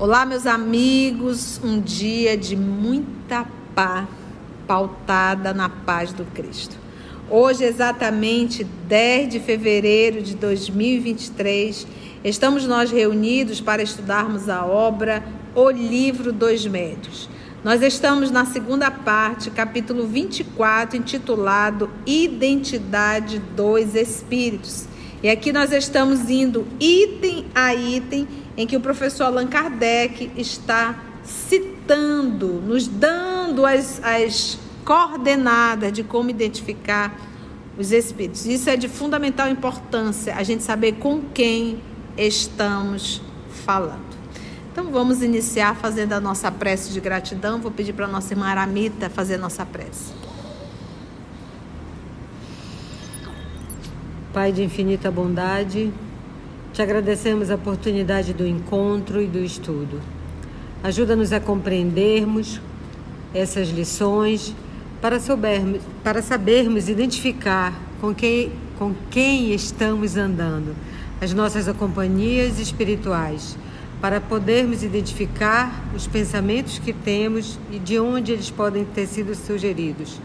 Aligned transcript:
Olá, 0.00 0.24
meus 0.24 0.46
amigos, 0.46 1.60
um 1.60 1.80
dia 1.80 2.36
de 2.36 2.54
muita 2.54 3.44
paz, 3.74 4.06
pautada 4.64 5.52
na 5.52 5.68
paz 5.68 6.12
do 6.12 6.24
Cristo. 6.24 6.76
Hoje, 7.28 7.64
exatamente 7.64 8.62
10 8.62 9.28
de 9.28 9.40
fevereiro 9.40 10.22
de 10.22 10.36
2023, 10.36 11.84
estamos 12.22 12.64
nós 12.64 12.92
reunidos 12.92 13.60
para 13.60 13.82
estudarmos 13.82 14.48
a 14.48 14.64
obra 14.64 15.20
O 15.52 15.68
Livro 15.68 16.32
dos 16.32 16.64
Médios. 16.64 17.28
Nós 17.64 17.82
estamos 17.82 18.30
na 18.30 18.44
segunda 18.44 18.92
parte, 18.92 19.50
capítulo 19.50 20.06
24, 20.06 20.96
intitulado 20.96 21.90
Identidade 22.06 23.40
dos 23.40 23.96
Espíritos. 23.96 24.86
E 25.20 25.28
aqui 25.28 25.52
nós 25.52 25.72
estamos 25.72 26.30
indo 26.30 26.64
item 26.78 27.46
a 27.52 27.74
item 27.74 28.28
em 28.58 28.66
que 28.66 28.76
o 28.76 28.80
professor 28.80 29.22
Allan 29.26 29.46
Kardec 29.46 30.32
está 30.36 30.98
citando, 31.22 32.54
nos 32.54 32.88
dando 32.88 33.64
as, 33.64 34.02
as 34.02 34.58
coordenadas 34.84 35.92
de 35.92 36.02
como 36.02 36.28
identificar 36.28 37.16
os 37.78 37.92
espíritos. 37.92 38.46
Isso 38.46 38.68
é 38.68 38.76
de 38.76 38.88
fundamental 38.88 39.48
importância, 39.48 40.34
a 40.34 40.42
gente 40.42 40.64
saber 40.64 40.94
com 40.94 41.22
quem 41.32 41.80
estamos 42.16 43.22
falando. 43.64 44.08
Então 44.72 44.90
vamos 44.90 45.22
iniciar 45.22 45.76
fazendo 45.76 46.14
a 46.14 46.20
nossa 46.20 46.50
prece 46.50 46.92
de 46.92 46.98
gratidão. 46.98 47.60
Vou 47.60 47.70
pedir 47.70 47.92
para 47.92 48.06
a 48.06 48.08
nossa 48.08 48.32
irmã 48.34 48.46
Aramita 48.46 49.08
fazer 49.08 49.36
a 49.36 49.38
nossa 49.38 49.64
prece. 49.64 50.12
Pai 54.32 54.50
de 54.50 54.64
infinita 54.64 55.12
bondade, 55.12 55.92
te 56.78 56.82
agradecemos 56.82 57.50
a 57.50 57.56
oportunidade 57.56 58.32
do 58.32 58.46
encontro 58.46 59.20
e 59.20 59.26
do 59.26 59.40
estudo. 59.40 60.00
Ajuda-nos 60.80 61.32
a 61.32 61.40
compreendermos 61.40 62.60
essas 63.34 63.70
lições 63.70 64.54
para, 65.00 65.18
soubermos, 65.18 65.82
para 66.04 66.22
sabermos 66.22 66.88
identificar 66.88 67.76
com 68.00 68.14
quem, 68.14 68.52
com 68.78 68.94
quem 69.10 69.52
estamos 69.52 70.16
andando, 70.16 70.72
as 71.20 71.34
nossas 71.34 71.66
companhias 71.76 72.60
espirituais, 72.60 73.58
para 74.00 74.20
podermos 74.20 74.84
identificar 74.84 75.84
os 75.96 76.06
pensamentos 76.06 76.78
que 76.78 76.92
temos 76.92 77.58
e 77.72 77.80
de 77.80 77.98
onde 77.98 78.30
eles 78.30 78.50
podem 78.50 78.84
ter 78.84 79.08
sido 79.08 79.34
sugeridos. 79.34 80.20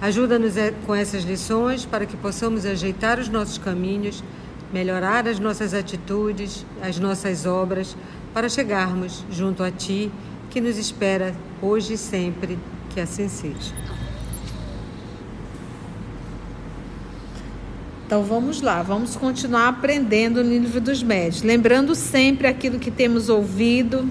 Ajuda-nos 0.00 0.56
eh, 0.56 0.72
com 0.86 0.94
essas 0.94 1.24
lições 1.24 1.84
para 1.84 2.06
que 2.06 2.16
possamos 2.16 2.64
ajeitar 2.64 3.18
os 3.18 3.28
nossos 3.28 3.58
caminhos 3.58 4.22
melhorar 4.72 5.26
as 5.26 5.38
nossas 5.38 5.74
atitudes, 5.74 6.64
as 6.82 6.98
nossas 6.98 7.46
obras, 7.46 7.96
para 8.34 8.48
chegarmos 8.48 9.24
junto 9.30 9.62
a 9.62 9.70
Ti, 9.70 10.10
que 10.50 10.60
nos 10.60 10.76
espera 10.76 11.34
hoje 11.60 11.94
e 11.94 11.98
sempre, 11.98 12.58
que 12.90 13.00
assim 13.00 13.28
seja. 13.28 13.74
Então 18.06 18.22
vamos 18.22 18.62
lá, 18.62 18.82
vamos 18.82 19.16
continuar 19.16 19.68
aprendendo 19.68 20.42
no 20.42 20.50
livro 20.50 20.80
dos 20.80 21.02
médios. 21.02 21.42
Lembrando 21.42 21.94
sempre 21.94 22.46
aquilo 22.46 22.78
que 22.78 22.90
temos 22.90 23.28
ouvido, 23.28 24.08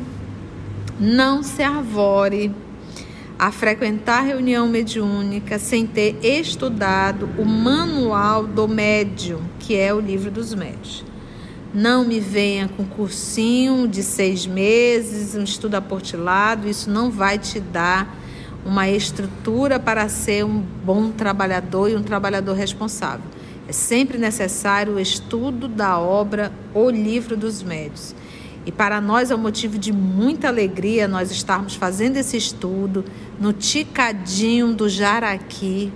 não 0.99 1.41
se 1.41 1.63
arvore 1.63 2.53
a 3.39 3.51
frequentar 3.51 4.25
reunião 4.25 4.67
mediúnica 4.67 5.59
sem 5.59 5.85
ter 5.85 6.17
estudado 6.23 7.29
o 7.37 7.45
manual 7.45 8.47
do 8.47 8.67
médium, 8.67 9.41
que 9.59 9.75
é 9.75 9.93
o 9.93 9.99
livro 9.99 10.31
dos 10.31 10.55
médios. 10.55 11.05
Não 11.73 12.03
me 12.03 12.19
venha 12.19 12.67
com 12.67 12.83
cursinho 12.83 13.87
de 13.87 14.01
seis 14.01 14.47
meses, 14.47 15.35
um 15.35 15.43
estudo 15.43 15.75
aportilado, 15.75 16.67
isso 16.67 16.89
não 16.89 17.11
vai 17.11 17.37
te 17.37 17.59
dar 17.59 18.17
uma 18.65 18.89
estrutura 18.89 19.79
para 19.79 20.09
ser 20.09 20.43
um 20.43 20.59
bom 20.59 21.11
trabalhador 21.11 21.89
e 21.89 21.95
um 21.95 22.01
trabalhador 22.01 22.53
responsável. 22.55 23.25
É 23.67 23.71
sempre 23.71 24.17
necessário 24.17 24.93
o 24.93 24.99
estudo 24.99 25.67
da 25.67 25.99
obra 25.99 26.51
O 26.73 26.89
Livro 26.89 27.37
dos 27.37 27.61
Médios. 27.61 28.15
E 28.67 28.71
para 28.71 28.99
nós 28.99 29.31
é 29.31 29.35
um 29.35 29.37
motivo 29.37 29.79
de 29.79 29.93
muita 29.93 30.49
alegria 30.49 31.07
nós 31.07 31.31
estarmos 31.31 31.75
fazendo 31.75 32.17
esse 32.17 32.35
estudo 32.35 33.05
no 33.39 33.53
Ticadinho 33.53 34.73
do 34.73 34.89
Jaraqui. 34.89 35.89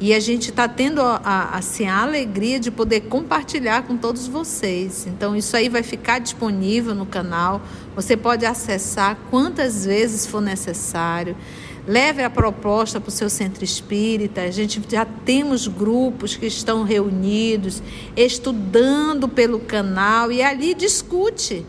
E 0.00 0.14
a 0.14 0.20
gente 0.20 0.50
está 0.50 0.68
tendo 0.68 1.00
a, 1.00 1.50
assim, 1.54 1.86
a 1.86 2.02
alegria 2.02 2.60
de 2.60 2.70
poder 2.70 3.00
compartilhar 3.00 3.82
com 3.82 3.96
todos 3.96 4.28
vocês. 4.28 5.08
Então, 5.08 5.34
isso 5.34 5.56
aí 5.56 5.68
vai 5.68 5.82
ficar 5.82 6.20
disponível 6.20 6.94
no 6.94 7.04
canal. 7.04 7.60
Você 7.96 8.16
pode 8.16 8.46
acessar 8.46 9.18
quantas 9.28 9.84
vezes 9.84 10.24
for 10.24 10.40
necessário. 10.40 11.36
Leve 11.84 12.22
a 12.22 12.30
proposta 12.30 13.00
para 13.00 13.08
o 13.08 13.12
seu 13.12 13.28
centro 13.28 13.64
espírita. 13.64 14.42
A 14.42 14.50
gente 14.52 14.80
já 14.88 15.04
temos 15.04 15.66
grupos 15.66 16.36
que 16.36 16.46
estão 16.46 16.84
reunidos, 16.84 17.82
estudando 18.16 19.28
pelo 19.28 19.58
canal 19.58 20.30
e 20.30 20.40
ali 20.42 20.74
discute. 20.74 21.66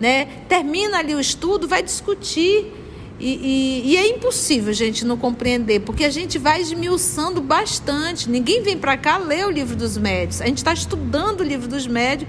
Né? 0.00 0.26
Termina 0.48 0.98
ali 0.98 1.14
o 1.14 1.20
estudo, 1.20 1.66
vai 1.66 1.82
discutir. 1.82 2.72
E, 3.18 3.82
e, 3.84 3.92
e, 3.92 3.96
é 3.96 4.08
impossível 4.08 4.70
a 4.70 4.74
gente 4.74 5.02
não 5.06 5.16
compreender, 5.16 5.80
porque 5.80 6.04
a 6.04 6.10
gente 6.10 6.38
vai 6.38 6.60
esmiuçando 6.60 7.40
bastante. 7.40 8.28
Ninguém 8.28 8.62
vem 8.62 8.76
para 8.76 8.94
cá 8.96 9.16
ler 9.16 9.46
o 9.46 9.50
livro 9.50 9.74
dos 9.74 9.96
médios. 9.96 10.42
A 10.42 10.46
gente 10.46 10.58
está 10.58 10.74
estudando 10.74 11.40
o 11.40 11.42
livro 11.42 11.66
dos 11.66 11.86
médios 11.86 12.28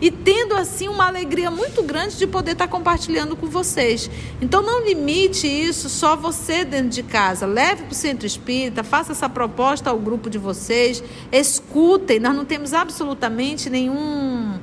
e 0.00 0.10
tendo 0.12 0.54
assim 0.54 0.86
uma 0.86 1.06
alegria 1.06 1.50
muito 1.50 1.82
grande 1.82 2.16
de 2.16 2.26
poder 2.26 2.52
estar 2.52 2.66
tá 2.66 2.70
compartilhando 2.70 3.34
com 3.34 3.48
vocês. 3.48 4.08
Então 4.40 4.62
não 4.62 4.84
limite 4.84 5.48
isso 5.48 5.88
só 5.88 6.14
você 6.14 6.64
dentro 6.64 6.90
de 6.90 7.02
casa. 7.02 7.44
Leve 7.44 7.82
para 7.82 7.92
o 7.92 7.94
centro 7.94 8.26
espírita, 8.26 8.84
faça 8.84 9.12
essa 9.12 9.28
proposta 9.28 9.90
ao 9.90 9.98
grupo 9.98 10.30
de 10.30 10.38
vocês, 10.38 11.02
escutem. 11.32 12.20
Nós 12.20 12.34
não 12.34 12.44
temos 12.44 12.72
absolutamente 12.72 13.68
nenhum, 13.68 14.56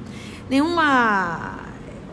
nenhuma 0.50 1.65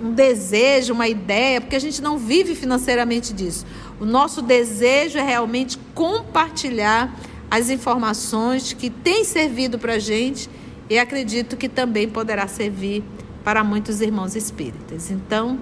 um 0.02 0.12
desejo, 0.12 0.92
uma 0.92 1.06
ideia, 1.06 1.60
porque 1.60 1.76
a 1.76 1.80
gente 1.80 2.02
não 2.02 2.18
vive 2.18 2.54
financeiramente 2.54 3.32
disso. 3.32 3.64
O 4.00 4.04
nosso 4.04 4.42
desejo 4.42 5.18
é 5.18 5.22
realmente 5.22 5.78
compartilhar 5.94 7.14
as 7.50 7.70
informações 7.70 8.72
que 8.72 8.90
têm 8.90 9.24
servido 9.24 9.78
para 9.78 9.94
a 9.94 9.98
gente 9.98 10.50
e 10.90 10.98
acredito 10.98 11.56
que 11.56 11.68
também 11.68 12.08
poderá 12.08 12.48
servir 12.48 13.04
para 13.44 13.62
muitos 13.62 14.00
irmãos 14.00 14.34
espíritas. 14.34 15.10
Então, 15.10 15.60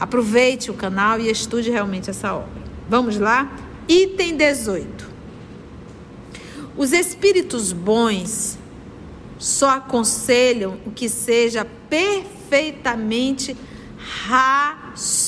aproveite 0.00 0.70
o 0.70 0.74
canal 0.74 1.20
e 1.20 1.30
estude 1.30 1.70
realmente 1.70 2.08
essa 2.08 2.32
obra. 2.32 2.62
Vamos 2.88 3.18
lá? 3.18 3.52
Item 3.88 4.36
18. 4.36 5.10
Os 6.76 6.92
espíritos 6.92 7.72
bons 7.72 8.58
só 9.38 9.70
aconselham 9.70 10.78
o 10.86 10.90
que 10.90 11.08
seja 11.08 11.66
perfeitamente 12.52 13.56
racional. 14.26 15.22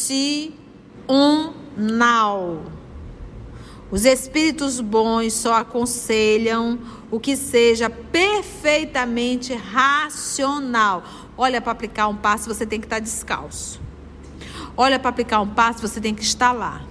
Os 3.90 4.04
espíritos 4.04 4.78
bons 4.78 5.32
só 5.32 5.54
aconselham 5.54 6.78
o 7.10 7.18
que 7.18 7.34
seja 7.34 7.88
perfeitamente 7.88 9.54
racional. 9.54 11.02
Olha, 11.38 11.62
para 11.62 11.72
aplicar 11.72 12.08
um 12.08 12.16
passo 12.16 12.52
você 12.52 12.66
tem 12.66 12.78
que 12.78 12.86
estar 12.86 12.98
descalço. 12.98 13.80
Olha, 14.76 14.98
para 14.98 15.08
aplicar 15.08 15.40
um 15.40 15.48
passo 15.48 15.80
você 15.80 16.02
tem 16.02 16.14
que 16.14 16.22
estar 16.22 16.52
lá. 16.52 16.82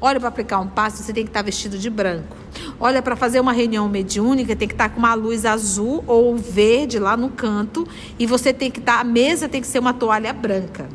Olha, 0.00 0.18
para 0.18 0.30
aplicar 0.30 0.60
um 0.60 0.68
passo 0.68 1.02
você 1.02 1.12
tem 1.12 1.24
que 1.24 1.30
estar 1.30 1.42
vestido 1.42 1.76
de 1.76 1.90
branco. 1.90 2.43
Olha, 2.78 3.00
para 3.02 3.16
fazer 3.16 3.40
uma 3.40 3.52
reunião 3.52 3.88
mediúnica, 3.88 4.54
tem 4.56 4.68
que 4.68 4.74
estar 4.74 4.88
com 4.88 4.98
uma 4.98 5.14
luz 5.14 5.44
azul 5.44 6.04
ou 6.06 6.36
verde 6.36 6.98
lá 6.98 7.16
no 7.16 7.30
canto. 7.30 7.86
E 8.18 8.26
você 8.26 8.52
tem 8.52 8.70
que 8.70 8.80
estar, 8.80 9.00
a 9.00 9.04
mesa 9.04 9.48
tem 9.48 9.60
que 9.60 9.66
ser 9.66 9.78
uma 9.78 9.94
toalha 9.94 10.32
branca. 10.32 10.88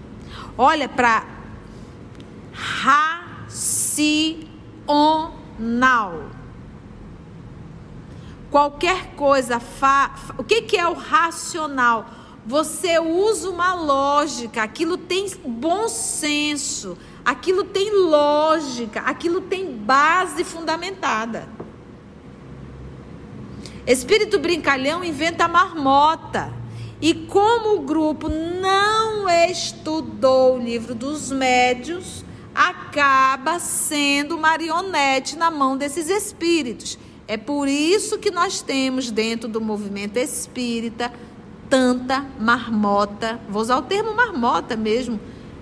Olha, 0.58 0.90
para 0.90 1.24
racional. 2.52 4.00
Qualquer 8.52 9.12
coisa, 9.16 9.60
fa... 9.60 10.12
o 10.38 10.44
que, 10.44 10.64
que 10.64 10.78
é 10.78 10.88
o 10.88 10.94
racional? 10.94 12.10
Você 12.46 12.98
usa 13.00 13.50
uma 13.50 13.76
lógica, 13.76 14.64
aquilo 14.64 14.98
tem 14.98 15.30
bom 15.46 15.88
senso, 15.88 16.98
aquilo 17.30 17.64
tem 17.64 17.92
lógica, 17.92 19.02
aquilo 19.02 19.40
tem 19.40 19.72
base 19.72 20.44
fundamentada. 20.44 21.48
Espírito 23.86 24.40
brincalhão 24.40 25.04
inventa 25.04 25.48
marmota. 25.48 26.52
E 27.00 27.14
como 27.14 27.76
o 27.76 27.82
grupo 27.82 28.28
não 28.28 29.30
estudou 29.30 30.56
o 30.56 30.60
livro 30.60 30.96
dos 30.96 31.32
médios, 31.32 32.26
acaba 32.54 33.60
sendo 33.60 34.36
marionete 34.36 35.38
na 35.38 35.52
mão 35.52 35.78
desses 35.78 36.10
espíritos. 36.10 36.98
É 37.28 37.38
por 37.38 37.68
isso 37.68 38.18
que 38.18 38.32
nós 38.32 38.64
temos 38.64 39.12
dentro 39.12 39.48
do 39.48 39.62
movimento 39.62 40.18
espírita 40.18 41.14
tanta 41.70 42.26
marmota, 42.40 43.40
vou 43.48 43.62
usar 43.62 43.78
o 43.78 43.84
termo 43.84 44.16
marmota 44.16 44.76
mesmo, 44.76 45.20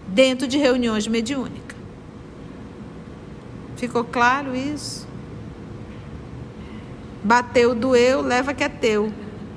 dentro 0.07 0.47
de 0.47 0.57
reuniões 0.57 1.07
mediúnicas. 1.07 1.77
Ficou 3.75 4.03
claro 4.03 4.55
isso? 4.55 5.07
Bateu, 7.23 7.75
doeu, 7.75 8.21
leva 8.21 8.53
que 8.53 8.63
é 8.63 8.69
teu. 8.69 9.11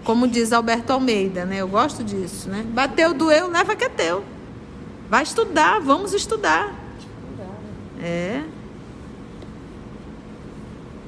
Como 0.05 0.27
diz 0.27 0.53
Alberto 0.53 0.93
Almeida, 0.93 1.45
né? 1.45 1.59
Eu 1.59 1.69
gosto 1.69 2.03
disso, 2.03 2.49
né? 2.49 2.65
Bateu, 2.69 3.15
doeu, 3.15 3.49
leva 3.49 3.77
que 3.77 3.85
é 3.85 3.89
teu. 3.89 4.25
Vai 5.09 5.23
estudar, 5.23 5.81
vamos 5.81 6.13
estudar. 6.13 6.75
É. 8.03 8.43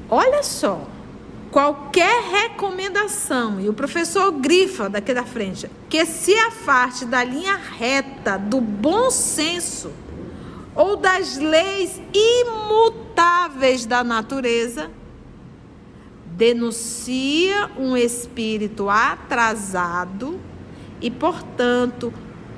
Olha 0.08 0.42
só, 0.42 0.86
qualquer 1.52 2.22
recomendação, 2.30 3.60
e 3.60 3.68
o 3.68 3.74
professor 3.74 4.32
grifa 4.32 4.88
daqui 4.88 5.12
da 5.12 5.22
frente, 5.22 5.70
que 5.88 6.04
se 6.06 6.34
afaste 6.34 7.04
da 7.04 7.22
linha 7.22 7.54
reta, 7.54 8.38
do 8.38 8.58
bom 8.58 9.10
senso 9.10 9.92
ou 10.74 10.96
das 10.96 11.36
leis 11.36 12.00
imutáveis 12.14 13.84
da 13.84 14.02
natureza, 14.02 14.90
denuncia 16.24 17.70
um 17.76 17.94
espírito 17.94 18.88
atrasado 18.88 20.40
e, 21.02 21.10
portanto, 21.10 22.12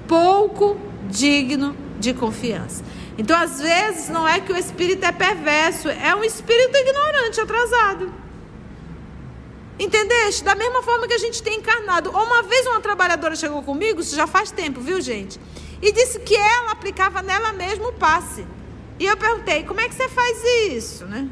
pouco 0.06 0.76
digno 1.11 1.76
de 1.99 2.14
confiança. 2.14 2.85
Então, 3.19 3.37
às 3.37 3.61
vezes, 3.61 4.08
não 4.08 4.26
é 4.26 4.38
que 4.38 4.52
o 4.52 4.56
espírito 4.56 5.05
é 5.05 5.11
perverso, 5.11 5.88
é 5.88 6.14
um 6.14 6.23
espírito 6.23 6.76
ignorante, 6.76 7.40
atrasado. 7.40 8.25
Entendeste? 9.79 10.44
Da 10.44 10.55
mesma 10.55 10.82
forma 10.82 11.09
que 11.09 11.15
a 11.15 11.19
gente 11.19 11.43
tem 11.43 11.59
encarnado. 11.59 12.11
Uma 12.11 12.43
vez 12.43 12.67
uma 12.67 12.81
trabalhadora 12.81 13.35
chegou 13.35 13.62
comigo, 13.62 14.00
isso 14.00 14.15
já 14.15 14.26
faz 14.26 14.50
tempo, 14.50 14.81
viu, 14.81 15.00
gente? 15.00 15.41
E 15.82 15.91
disse 15.93 16.21
que 16.21 16.35
ela 16.35 16.73
aplicava 16.73 17.23
nela 17.23 17.53
mesmo 17.53 17.88
o 17.88 17.93
passe. 17.93 18.47
E 18.99 19.06
eu 19.06 19.17
perguntei, 19.17 19.65
como 19.65 19.81
é 19.81 19.88
que 19.88 19.94
você 19.94 20.09
faz 20.09 20.44
isso, 20.71 21.05
né? 21.06 21.29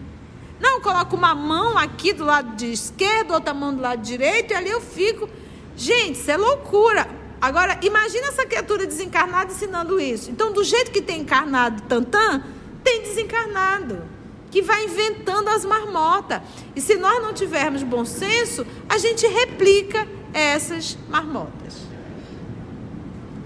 Não, 0.58 0.80
coloco 0.80 1.16
uma 1.16 1.34
mão 1.34 1.78
aqui 1.78 2.12
do 2.12 2.24
lado 2.24 2.56
de 2.56 2.72
esquerdo, 2.72 3.32
outra 3.32 3.54
mão 3.54 3.74
do 3.74 3.80
lado 3.80 4.02
direito, 4.02 4.52
e 4.52 4.54
ali 4.54 4.70
eu 4.70 4.80
fico. 4.80 5.28
Gente, 5.76 6.20
isso 6.20 6.30
é 6.30 6.36
loucura. 6.36 7.08
Agora, 7.40 7.78
imagina 7.82 8.28
essa 8.28 8.46
criatura 8.46 8.86
desencarnada 8.86 9.52
ensinando 9.52 10.00
isso. 10.00 10.30
Então, 10.30 10.52
do 10.52 10.62
jeito 10.62 10.92
que 10.92 11.02
tem 11.02 11.20
encarnado 11.20 11.82
Tantã, 11.82 12.44
tem 12.84 13.02
desencarnado. 13.02 14.04
Que 14.52 14.62
vai 14.62 14.84
inventando 14.84 15.48
as 15.48 15.64
marmotas. 15.64 16.40
E 16.76 16.80
se 16.80 16.94
nós 16.94 17.20
não 17.20 17.32
tivermos 17.34 17.82
bom 17.82 18.04
senso, 18.04 18.64
a 18.88 18.98
gente 18.98 19.26
replica 19.26 20.06
essas 20.32 20.96
marmotas. 21.08 21.82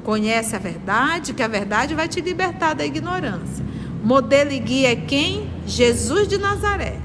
Conhece 0.04 0.54
a 0.54 0.58
verdade, 0.58 1.32
que 1.32 1.42
a 1.42 1.48
verdade 1.48 1.94
vai 1.94 2.06
te 2.06 2.20
libertar 2.20 2.74
da 2.74 2.84
ignorância. 2.84 3.64
Modelo 4.04 4.52
e 4.52 4.58
guia 4.58 4.92
é 4.92 4.96
quem? 4.96 5.50
Jesus 5.66 6.28
de 6.28 6.38
Nazaré. 6.38 7.00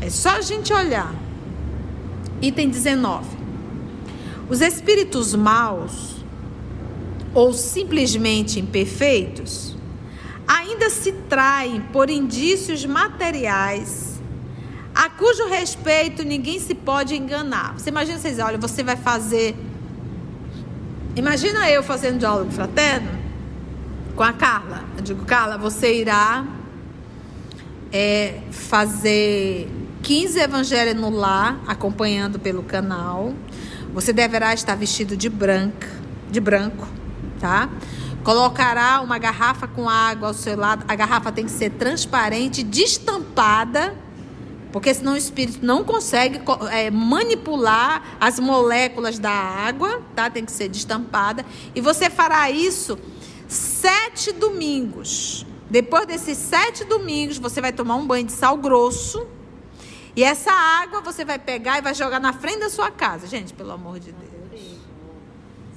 É 0.00 0.10
só 0.10 0.30
a 0.30 0.40
gente 0.40 0.72
olhar. 0.72 1.14
Item 2.42 2.68
19. 2.68 3.24
Os 4.50 4.60
espíritos 4.60 5.34
maus 5.34 6.16
ou 7.34 7.52
simplesmente 7.52 8.60
imperfeitos 8.60 9.73
ainda 10.46 10.90
se 10.90 11.12
traem 11.12 11.80
por 11.80 12.10
indícios 12.10 12.84
materiais 12.84 14.14
a 14.94 15.10
cujo 15.10 15.48
respeito 15.48 16.22
ninguém 16.22 16.60
se 16.60 16.74
pode 16.74 17.16
enganar. 17.16 17.74
Você 17.74 17.90
imagina, 17.90 18.16
vocês, 18.16 18.38
olha, 18.38 18.56
você 18.56 18.82
vai 18.82 18.96
fazer. 18.96 19.56
Imagina 21.16 21.68
eu 21.68 21.82
fazendo 21.82 22.18
diálogo 22.18 22.52
fraterno 22.52 23.10
com 24.14 24.22
a 24.22 24.32
Carla. 24.32 24.84
Eu 24.96 25.02
digo, 25.02 25.24
Carla, 25.24 25.58
você 25.58 26.00
irá 26.00 26.46
é, 27.92 28.40
fazer 28.52 29.68
15 30.02 30.38
evangelhos 30.38 30.94
no 30.94 31.10
lar, 31.10 31.58
acompanhando 31.66 32.38
pelo 32.38 32.62
canal. 32.62 33.34
Você 33.92 34.12
deverá 34.12 34.54
estar 34.54 34.76
vestido 34.76 35.16
de 35.16 35.28
branco, 35.28 35.86
de 36.30 36.40
branco, 36.40 36.86
tá? 37.40 37.68
Colocará 38.24 39.02
uma 39.02 39.18
garrafa 39.18 39.68
com 39.68 39.88
água 39.88 40.28
ao 40.28 40.34
seu 40.34 40.56
lado. 40.56 40.84
A 40.88 40.94
garrafa 40.96 41.30
tem 41.30 41.44
que 41.44 41.50
ser 41.50 41.70
transparente, 41.70 42.62
destampada, 42.62 43.94
porque 44.72 44.94
senão 44.94 45.12
o 45.12 45.16
espírito 45.16 45.64
não 45.64 45.84
consegue 45.84 46.40
é, 46.72 46.90
manipular 46.90 48.16
as 48.18 48.40
moléculas 48.40 49.18
da 49.18 49.30
água, 49.30 50.02
tá? 50.16 50.30
Tem 50.30 50.44
que 50.44 50.52
ser 50.52 50.68
destampada. 50.68 51.44
E 51.74 51.82
você 51.82 52.08
fará 52.08 52.50
isso 52.50 52.98
sete 53.46 54.32
domingos. 54.32 55.46
Depois 55.68 56.06
desses 56.06 56.38
sete 56.38 56.82
domingos, 56.84 57.36
você 57.36 57.60
vai 57.60 57.72
tomar 57.72 57.96
um 57.96 58.06
banho 58.06 58.24
de 58.24 58.32
sal 58.32 58.56
grosso 58.56 59.26
e 60.16 60.24
essa 60.24 60.52
água 60.52 61.00
você 61.02 61.24
vai 61.24 61.38
pegar 61.38 61.78
e 61.78 61.82
vai 61.82 61.94
jogar 61.94 62.20
na 62.20 62.32
frente 62.32 62.60
da 62.60 62.70
sua 62.70 62.90
casa. 62.90 63.26
Gente, 63.26 63.52
pelo 63.52 63.72
amor 63.72 63.98
de 63.98 64.12
Deus. 64.12 64.78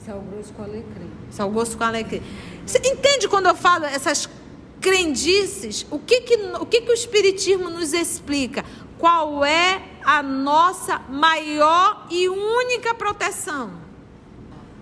Sal 0.05 0.21
grosso 0.21 0.53
com 0.53 0.63
alecrim. 0.63 1.16
Sal 1.31 1.49
grosso 1.49 1.77
com 1.77 1.83
alecrim. 1.83 2.21
Você 2.65 2.79
entende 2.79 3.27
quando 3.27 3.47
eu 3.47 3.55
falo 3.55 3.85
essas 3.85 4.29
crendices? 4.81 5.85
O 5.89 5.99
que 5.99 6.21
que 6.21 6.35
o, 6.59 6.65
que 6.65 6.81
que 6.81 6.91
o 6.91 6.93
Espiritismo 6.93 7.69
nos 7.69 7.93
explica? 7.93 8.63
Qual 8.97 9.45
é 9.45 9.81
a 10.03 10.23
nossa 10.23 10.99
maior 11.09 12.07
e 12.09 12.27
única 12.27 12.93
proteção? 12.93 13.71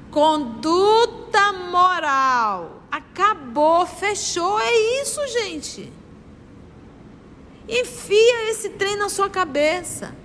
Conduta 0.10 1.52
moral. 1.52 2.84
Acabou, 2.90 3.86
fechou. 3.86 4.60
É 4.60 5.02
isso, 5.02 5.20
gente. 5.28 5.92
Enfia 7.68 8.50
esse 8.50 8.70
trem 8.70 8.96
na 8.96 9.10
sua 9.10 9.30
cabeça. 9.30 10.16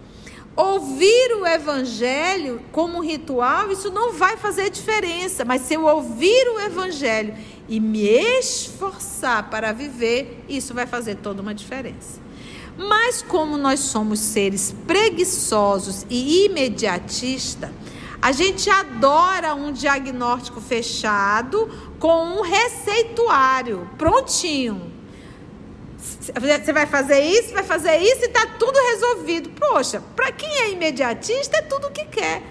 Ouvir 0.60 1.36
o 1.40 1.46
evangelho 1.46 2.60
como 2.70 3.00
ritual, 3.00 3.72
isso 3.72 3.90
não 3.90 4.12
vai 4.12 4.36
fazer 4.36 4.68
diferença, 4.68 5.42
mas 5.42 5.62
se 5.62 5.72
eu 5.72 5.86
ouvir 5.86 6.48
o 6.50 6.60
evangelho 6.60 7.34
e 7.66 7.80
me 7.80 8.02
esforçar 8.02 9.48
para 9.48 9.72
viver, 9.72 10.44
isso 10.46 10.74
vai 10.74 10.86
fazer 10.86 11.14
toda 11.14 11.40
uma 11.40 11.54
diferença. 11.54 12.20
Mas 12.76 13.22
como 13.22 13.56
nós 13.56 13.80
somos 13.80 14.20
seres 14.20 14.74
preguiçosos 14.86 16.04
e 16.10 16.44
imediatistas, 16.44 17.70
a 18.20 18.30
gente 18.30 18.68
adora 18.68 19.54
um 19.54 19.72
diagnóstico 19.72 20.60
fechado 20.60 21.70
com 21.98 22.38
um 22.38 22.42
receituário 22.42 23.88
prontinho. 23.96 24.89
Você 26.20 26.72
vai 26.72 26.86
fazer 26.86 27.20
isso, 27.20 27.54
vai 27.54 27.64
fazer 27.64 27.96
isso 27.96 28.22
e 28.22 28.26
está 28.26 28.46
tudo 28.58 28.78
resolvido. 28.92 29.50
Poxa, 29.50 30.02
para 30.14 30.30
quem 30.30 30.50
é 30.50 30.70
imediatista, 30.70 31.56
é 31.56 31.62
tudo 31.62 31.86
o 31.86 31.90
que 31.90 32.04
quer. 32.04 32.42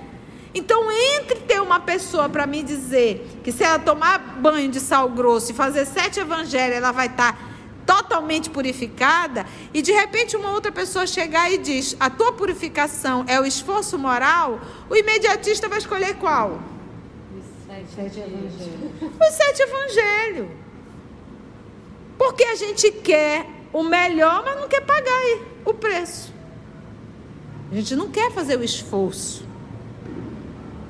Então, 0.56 0.92
entre 0.92 1.42
ter 1.42 1.62
uma 1.62 1.80
pessoa 1.80 2.28
para 2.28 2.48
me 2.48 2.64
dizer 2.64 3.40
que 3.44 3.52
se 3.52 3.64
ela 3.64 3.78
tomar 3.78 4.18
banho 4.18 4.72
de 4.72 4.80
sal 4.80 5.08
grosso 5.10 5.52
e 5.52 5.54
fazer 5.54 5.86
sete 5.86 6.20
evangelhos, 6.20 6.78
ela 6.78 6.92
vai 6.92 7.06
estar 7.06 7.34
tá 7.34 7.50
totalmente 7.86 8.50
purificada, 8.50 9.46
e 9.74 9.82
de 9.82 9.92
repente 9.92 10.36
uma 10.36 10.52
outra 10.52 10.72
pessoa 10.72 11.06
chegar 11.06 11.52
e 11.52 11.58
diz: 11.58 11.96
a 12.00 12.10
tua 12.10 12.32
purificação 12.32 13.24
é 13.28 13.40
o 13.40 13.46
esforço 13.46 13.98
moral, 13.98 14.60
o 14.90 14.96
imediatista 14.96 15.70
vai 15.70 15.78
escolher 15.78 16.16
qual? 16.16 16.60
Os 17.38 17.96
sete 17.96 18.20
evangelhos. 18.20 18.54
Os 19.02 19.36
sete 19.36 19.62
evangelhos. 19.62 20.50
Porque 22.18 22.44
a 22.44 22.56
gente 22.56 22.92
quer 22.92 23.59
o 23.72 23.84
melhor, 23.84 24.44
mas 24.44 24.60
não 24.60 24.68
quer 24.68 24.82
pagar 24.82 25.20
o 25.66 25.74
preço. 25.74 26.34
A 27.72 27.76
gente 27.76 27.96
não 27.96 28.10
quer 28.10 28.32
fazer 28.32 28.58
o 28.58 28.64
esforço. 28.64 29.46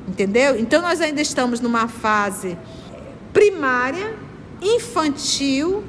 Entendeu? 0.07 0.57
Então 0.59 0.81
nós 0.81 1.01
ainda 1.01 1.21
estamos 1.21 1.59
numa 1.59 1.87
fase 1.87 2.57
primária, 3.31 4.15
infantil, 4.61 5.83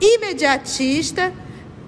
imediatista, 0.00 1.32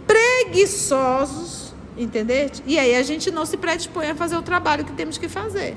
preguiçosos, 0.07 1.75
entendeu? 1.97 2.51
E 2.67 2.79
aí 2.79 2.95
a 2.95 3.03
gente 3.03 3.31
não 3.31 3.45
se 3.45 3.57
predispõe 3.57 4.11
a 4.11 4.15
fazer 4.15 4.37
o 4.37 4.43
trabalho 4.43 4.85
que 4.85 4.93
temos 4.93 5.19
que 5.19 5.29
fazer. 5.29 5.77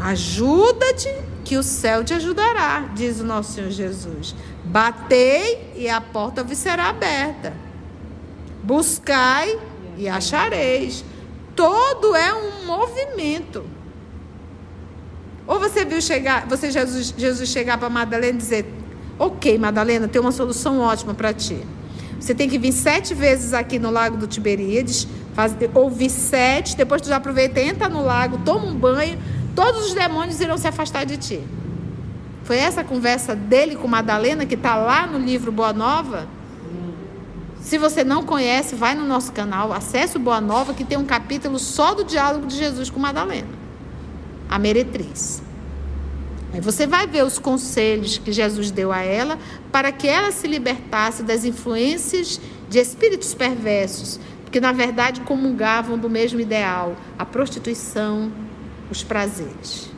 Ajuda-te, 0.00 1.08
que 1.48 1.56
o 1.56 1.62
céu 1.62 2.04
te 2.04 2.12
ajudará, 2.12 2.90
diz 2.94 3.20
o 3.20 3.24
nosso 3.24 3.54
Senhor 3.54 3.70
Jesus. 3.70 4.34
Batei 4.66 5.72
e 5.74 5.88
a 5.88 5.98
porta 5.98 6.44
vos 6.44 6.58
será 6.58 6.90
aberta. 6.90 7.54
Buscai 8.62 9.58
e 9.96 10.06
achareis. 10.06 11.02
Todo 11.56 12.14
é 12.14 12.34
um 12.34 12.66
movimento. 12.66 13.64
Ou 15.46 15.58
você 15.58 15.86
viu 15.86 16.02
chegar, 16.02 16.46
você 16.46 16.70
Jesus, 16.70 17.14
Jesus 17.16 17.48
chegar 17.48 17.78
para 17.78 17.88
Madalena 17.88 18.34
e 18.34 18.36
dizer: 18.36 18.70
Ok, 19.18 19.56
Madalena, 19.56 20.06
tem 20.06 20.20
uma 20.20 20.32
solução 20.32 20.80
ótima 20.80 21.14
para 21.14 21.32
ti. 21.32 21.58
Você 22.20 22.34
tem 22.34 22.46
que 22.46 22.58
vir 22.58 22.72
sete 22.72 23.14
vezes 23.14 23.54
aqui 23.54 23.78
no 23.78 23.90
Lago 23.90 24.18
do 24.18 24.26
Tiberíades, 24.26 25.08
ouvir 25.72 26.10
sete, 26.10 26.76
depois 26.76 27.00
tu 27.00 27.08
já 27.08 27.16
aproveita, 27.16 27.58
entra 27.58 27.88
no 27.88 28.04
lago, 28.04 28.38
toma 28.44 28.66
um 28.66 28.74
banho, 28.74 29.18
todos 29.58 29.86
os 29.88 29.94
demônios 29.94 30.40
irão 30.40 30.56
se 30.56 30.68
afastar 30.68 31.04
de 31.04 31.16
ti. 31.16 31.40
Foi 32.44 32.56
essa 32.58 32.84
conversa 32.84 33.34
dele 33.34 33.74
com 33.74 33.88
Madalena 33.88 34.46
que 34.46 34.54
está 34.54 34.76
lá 34.76 35.04
no 35.04 35.18
livro 35.18 35.50
Boa 35.50 35.72
Nova? 35.72 36.28
Se 37.60 37.76
você 37.76 38.04
não 38.04 38.22
conhece, 38.22 38.76
vai 38.76 38.94
no 38.94 39.04
nosso 39.04 39.32
canal, 39.32 39.72
acesse 39.72 40.16
o 40.16 40.20
Boa 40.20 40.40
Nova, 40.40 40.74
que 40.74 40.84
tem 40.84 40.96
um 40.96 41.04
capítulo 41.04 41.58
só 41.58 41.92
do 41.92 42.04
diálogo 42.04 42.46
de 42.46 42.56
Jesus 42.56 42.88
com 42.88 43.00
Madalena, 43.00 43.48
a 44.48 44.60
meretriz. 44.60 45.42
Aí 46.54 46.60
você 46.60 46.86
vai 46.86 47.08
ver 47.08 47.24
os 47.24 47.40
conselhos 47.40 48.16
que 48.16 48.30
Jesus 48.30 48.70
deu 48.70 48.92
a 48.92 49.00
ela 49.00 49.40
para 49.72 49.90
que 49.90 50.06
ela 50.06 50.30
se 50.30 50.46
libertasse 50.46 51.24
das 51.24 51.44
influências 51.44 52.40
de 52.70 52.78
espíritos 52.78 53.34
perversos, 53.34 54.20
porque 54.44 54.60
na 54.60 54.70
verdade 54.70 55.20
comungavam 55.22 55.98
do 55.98 56.08
mesmo 56.08 56.38
ideal, 56.38 56.94
a 57.18 57.26
prostituição, 57.26 58.30
os 58.90 59.02
prazeres. 59.02 59.90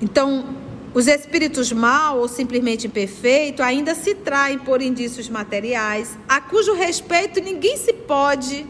Então, 0.00 0.56
os 0.92 1.06
espíritos 1.06 1.72
mal 1.72 2.18
ou 2.18 2.26
simplesmente 2.26 2.86
imperfeitos 2.86 3.64
ainda 3.64 3.94
se 3.94 4.14
traem 4.14 4.58
por 4.58 4.82
indícios 4.82 5.28
materiais, 5.28 6.18
a 6.28 6.40
cujo 6.40 6.74
respeito 6.74 7.40
ninguém 7.40 7.76
se 7.76 7.92
pode 7.92 8.66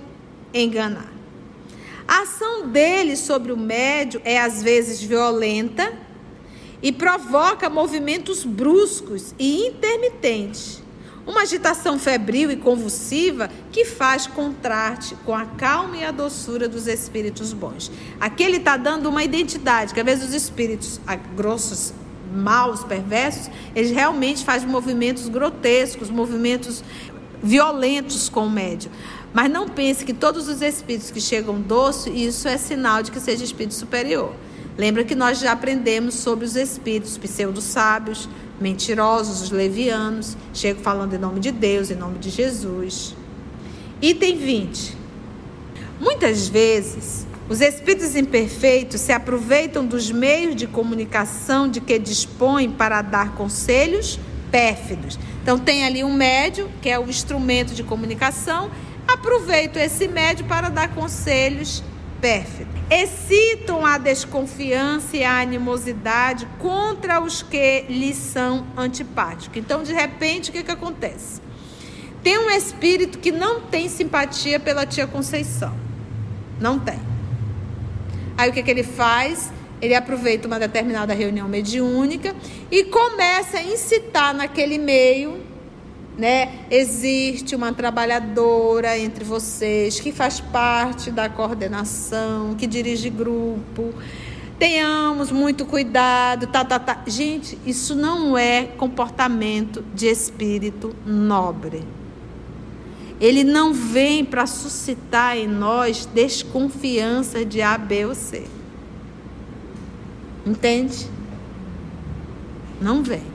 enganar. 0.53 1.11
A 2.07 2.23
ação 2.23 2.69
deles 2.69 3.21
sobre 3.21 3.53
o 3.53 3.57
médio 3.57 4.21
é 4.25 4.39
às 4.39 4.63
vezes 4.63 5.01
violenta 5.01 5.93
e 6.83 6.91
provoca 6.91 7.71
movimentos 7.71 8.45
bruscos 8.45 9.35
e 9.39 9.67
intermitentes. 9.69 10.80
Uma 11.27 11.43
agitação 11.43 11.99
febril 11.99 12.51
e 12.51 12.57
convulsiva 12.57 13.51
que 13.71 13.85
faz 13.85 14.27
contraste 14.27 15.15
com 15.25 15.35
a 15.35 15.45
calma 15.45 15.99
e 15.99 16.05
a 16.05 16.11
doçura 16.11 16.69
dos 16.69 16.87
espíritos 16.87 17.53
bons. 17.53 17.91
Aqui 18.19 18.43
ele 18.43 18.57
está 18.57 18.77
dando 18.77 19.09
uma 19.09 19.23
identidade, 19.23 19.93
que 19.93 20.01
às 20.01 20.07
vezes 20.07 20.29
os 20.29 20.35
espíritos 20.35 21.01
grossos 21.37 21.93
maus, 22.33 22.85
perversos, 22.85 23.51
eles 23.75 23.91
realmente 23.91 24.45
fazem 24.45 24.69
movimentos 24.69 25.29
grotescos, 25.29 26.11
movimentos 26.11 26.83
violentos 27.43 28.29
com 28.29 28.47
o 28.47 28.51
médium. 28.51 28.91
Mas 29.33 29.51
não 29.51 29.69
pense 29.69 30.05
que 30.05 30.13
todos 30.13 30.49
os 30.49 30.63
espíritos 30.63 31.11
que 31.11 31.21
chegam 31.21 31.61
doce, 31.61 32.11
isso 32.11 32.49
é 32.49 32.57
sinal 32.57 33.03
de 33.03 33.11
que 33.11 33.21
seja 33.21 33.45
espírito 33.45 33.75
superior. 33.75 34.35
Lembra 34.77 35.05
que 35.05 35.15
nós 35.15 35.39
já 35.39 35.53
aprendemos 35.53 36.15
sobre 36.15 36.45
os 36.45 36.57
espíritos 36.57 37.19
pseudo-sábios, 37.19 38.29
mentirosos, 38.61 39.43
os 39.43 39.51
levianos. 39.51 40.37
Chego 40.53 40.81
falando 40.81 41.15
em 41.15 41.19
nome 41.19 41.41
de 41.41 41.51
Deus, 41.51 41.91
em 41.91 41.97
nome 41.97 42.19
de 42.19 42.31
Jesus. 42.31 43.15
Item 44.03 44.37
20. 44.37 44.97
Muitas 46.01 46.49
vezes 46.49 47.27
os 47.51 47.61
espíritos 47.61 48.15
imperfeitos 48.15 49.01
se 49.01 49.11
aproveitam 49.13 49.85
dos 49.85 50.09
meios 50.09 50.55
de 50.55 50.69
comunicação 50.69 51.69
de 51.69 51.81
que 51.81 51.99
dispõem 51.99 52.71
para 52.71 53.03
dar 53.03 53.35
conselhos 53.35 54.21
pérfidos. 54.53 55.19
Então, 55.43 55.59
tem 55.59 55.85
ali 55.85 56.05
um 56.05 56.13
médio, 56.15 56.71
que 56.81 56.89
é 56.89 56.97
o 56.97 57.09
instrumento 57.09 57.75
de 57.75 57.83
comunicação, 57.83 58.71
aproveito 59.07 59.79
esse 59.79 60.07
médio 60.07 60.45
para 60.45 60.69
dar 60.69 60.95
conselhos 60.95 61.83
pérfidos. 62.21 62.75
Excitam 62.91 63.85
a 63.85 63.99
desconfiança 63.99 65.17
e 65.17 65.25
a 65.25 65.41
animosidade 65.41 66.47
contra 66.59 67.21
os 67.21 67.43
que 67.43 67.87
lhes 67.89 68.17
são 68.17 68.67
antipáticos. 68.77 69.57
Então, 69.57 69.83
de 69.83 69.93
repente, 69.93 70.51
o 70.51 70.53
que, 70.53 70.63
que 70.63 70.71
acontece? 70.71 71.41
Tem 72.23 72.39
um 72.39 72.51
espírito 72.51 73.19
que 73.19 73.33
não 73.33 73.63
tem 73.63 73.89
simpatia 73.89 74.61
pela 74.61 74.85
tia 74.85 75.07
Conceição. 75.07 75.75
Não 76.61 76.79
tem. 76.79 76.99
Aí 78.37 78.51
o 78.51 78.53
que, 78.53 78.63
que 78.63 78.71
ele 78.71 78.83
faz? 78.83 79.51
Ele 79.81 79.95
aproveita 79.95 80.47
uma 80.47 80.59
determinada 80.59 81.15
reunião 81.15 81.49
mediúnica 81.49 82.35
e 82.71 82.85
começa 82.85 83.59
a 83.59 83.63
incitar 83.63 84.35
naquele 84.35 84.77
meio, 84.77 85.41
né? 86.21 86.67
Existe 86.71 87.57
uma 87.57 87.73
trabalhadora 87.73 88.99
entre 88.99 89.25
vocês 89.25 89.99
que 89.99 90.13
faz 90.13 90.39
parte 90.39 91.11
da 91.11 91.31
coordenação, 91.31 92.55
que 92.55 92.67
dirige 92.67 93.09
grupo. 93.09 93.95
Tenhamos 94.59 95.33
muito 95.33 95.65
cuidado, 95.65 96.47
tá, 96.47 96.63
tá, 96.63 96.79
tá. 96.79 97.03
Gente, 97.07 97.59
isso 97.65 97.95
não 97.95 98.37
é 98.37 98.65
comportamento 98.65 99.83
de 99.95 100.09
espírito 100.09 100.95
nobre. 101.07 101.83
Ele 103.19 103.43
não 103.43 103.73
vem 103.73 104.23
para 104.23 104.47
suscitar 104.47 105.39
em 105.39 105.49
nós 105.49 106.05
desconfiança 106.05 107.47
de 107.47 107.63
A, 107.63 107.79
B 107.79 108.05
ou 108.05 108.15
C. 108.15 108.45
Entende? 110.47 111.07
Não 112.79 113.03
vem. 113.03 113.30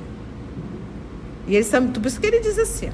E 1.47 1.55
ele 1.55 1.63
sabe, 1.63 1.97
por 1.97 2.05
isso 2.05 2.19
que 2.19 2.27
ele 2.27 2.39
diz 2.39 2.57
assim: 2.57 2.91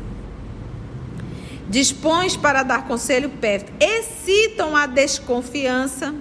dispões 1.70 2.36
para 2.36 2.64
dar 2.64 2.88
conselho 2.88 3.30
perto, 3.30 3.72
excitam 3.80 4.76
a 4.76 4.86
desconfiança 4.86 6.14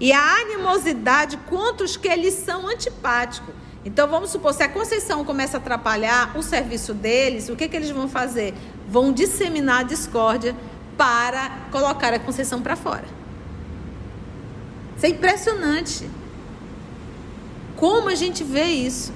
e 0.00 0.12
a 0.12 0.36
animosidade 0.40 1.36
contra 1.48 1.84
os 1.84 1.96
que 1.96 2.14
lhes 2.14 2.34
são 2.34 2.68
antipáticos. 2.68 3.54
Então 3.84 4.08
vamos 4.08 4.30
supor, 4.30 4.52
se 4.52 4.62
a 4.62 4.68
Conceição 4.68 5.24
começa 5.24 5.56
a 5.56 5.60
atrapalhar 5.60 6.36
o 6.36 6.42
serviço 6.42 6.92
deles, 6.92 7.48
o 7.48 7.56
que, 7.56 7.68
que 7.68 7.76
eles 7.76 7.90
vão 7.90 8.08
fazer? 8.08 8.54
vão 8.88 9.12
disseminar 9.12 9.80
a 9.80 9.82
discórdia 9.82 10.56
para 10.96 11.50
colocar 11.70 12.12
a 12.12 12.18
concessão 12.18 12.62
para 12.62 12.74
fora. 12.74 13.04
Isso 14.96 15.06
é 15.06 15.10
impressionante. 15.10 16.10
Como 17.76 18.08
a 18.08 18.14
gente 18.14 18.42
vê 18.42 18.64
isso? 18.64 19.12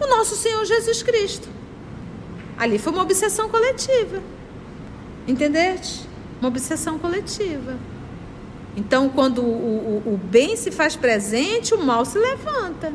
O 0.00 0.06
nosso 0.06 0.36
Senhor 0.36 0.64
Jesus 0.64 1.02
Cristo. 1.02 1.48
Ali 2.56 2.78
foi 2.78 2.92
uma 2.92 3.02
obsessão 3.02 3.48
coletiva. 3.48 4.22
Entendeste? 5.26 6.08
Uma 6.40 6.48
obsessão 6.48 6.98
coletiva. 6.98 7.76
Então, 8.76 9.08
quando 9.08 9.40
o, 9.42 10.02
o, 10.06 10.14
o 10.14 10.16
bem 10.16 10.56
se 10.56 10.70
faz 10.70 10.96
presente, 10.96 11.74
o 11.74 11.78
mal 11.78 12.04
se 12.04 12.18
levanta 12.18 12.92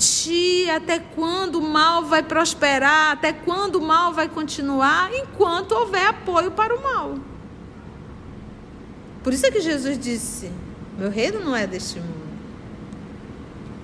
ti 0.00 0.68
até 0.70 0.98
quando 0.98 1.56
o 1.56 1.62
mal 1.62 2.04
vai 2.04 2.22
prosperar, 2.22 3.12
até 3.12 3.32
quando 3.32 3.76
o 3.76 3.82
mal 3.82 4.14
vai 4.14 4.28
continuar, 4.28 5.12
enquanto 5.12 5.72
houver 5.72 6.06
apoio 6.06 6.50
para 6.50 6.74
o 6.74 6.82
mal. 6.82 7.16
Por 9.22 9.34
isso 9.34 9.44
é 9.44 9.50
que 9.50 9.60
Jesus 9.60 9.98
disse: 9.98 10.50
Meu 10.98 11.10
reino 11.10 11.40
não 11.40 11.54
é 11.54 11.66
deste 11.66 12.00
mundo. 12.00 12.19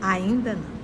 Ainda 0.00 0.54
não. 0.54 0.76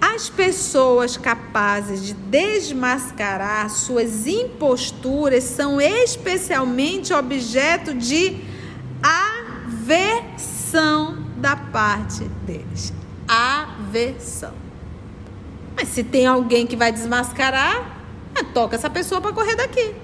As 0.00 0.28
pessoas 0.28 1.16
capazes 1.16 2.04
de 2.04 2.12
desmascarar 2.14 3.70
suas 3.70 4.26
imposturas 4.26 5.44
são 5.44 5.80
especialmente 5.80 7.14
objeto 7.14 7.94
de 7.94 8.36
aversão 9.82 11.24
da 11.38 11.56
parte 11.56 12.24
deles 12.46 12.92
aversão. 13.26 14.52
Mas 15.74 15.88
se 15.88 16.04
tem 16.04 16.26
alguém 16.26 16.66
que 16.66 16.76
vai 16.76 16.92
desmascarar, 16.92 18.00
é, 18.34 18.42
toca 18.42 18.76
essa 18.76 18.88
pessoa 18.88 19.20
para 19.20 19.32
correr 19.32 19.56
daqui. 19.56 19.94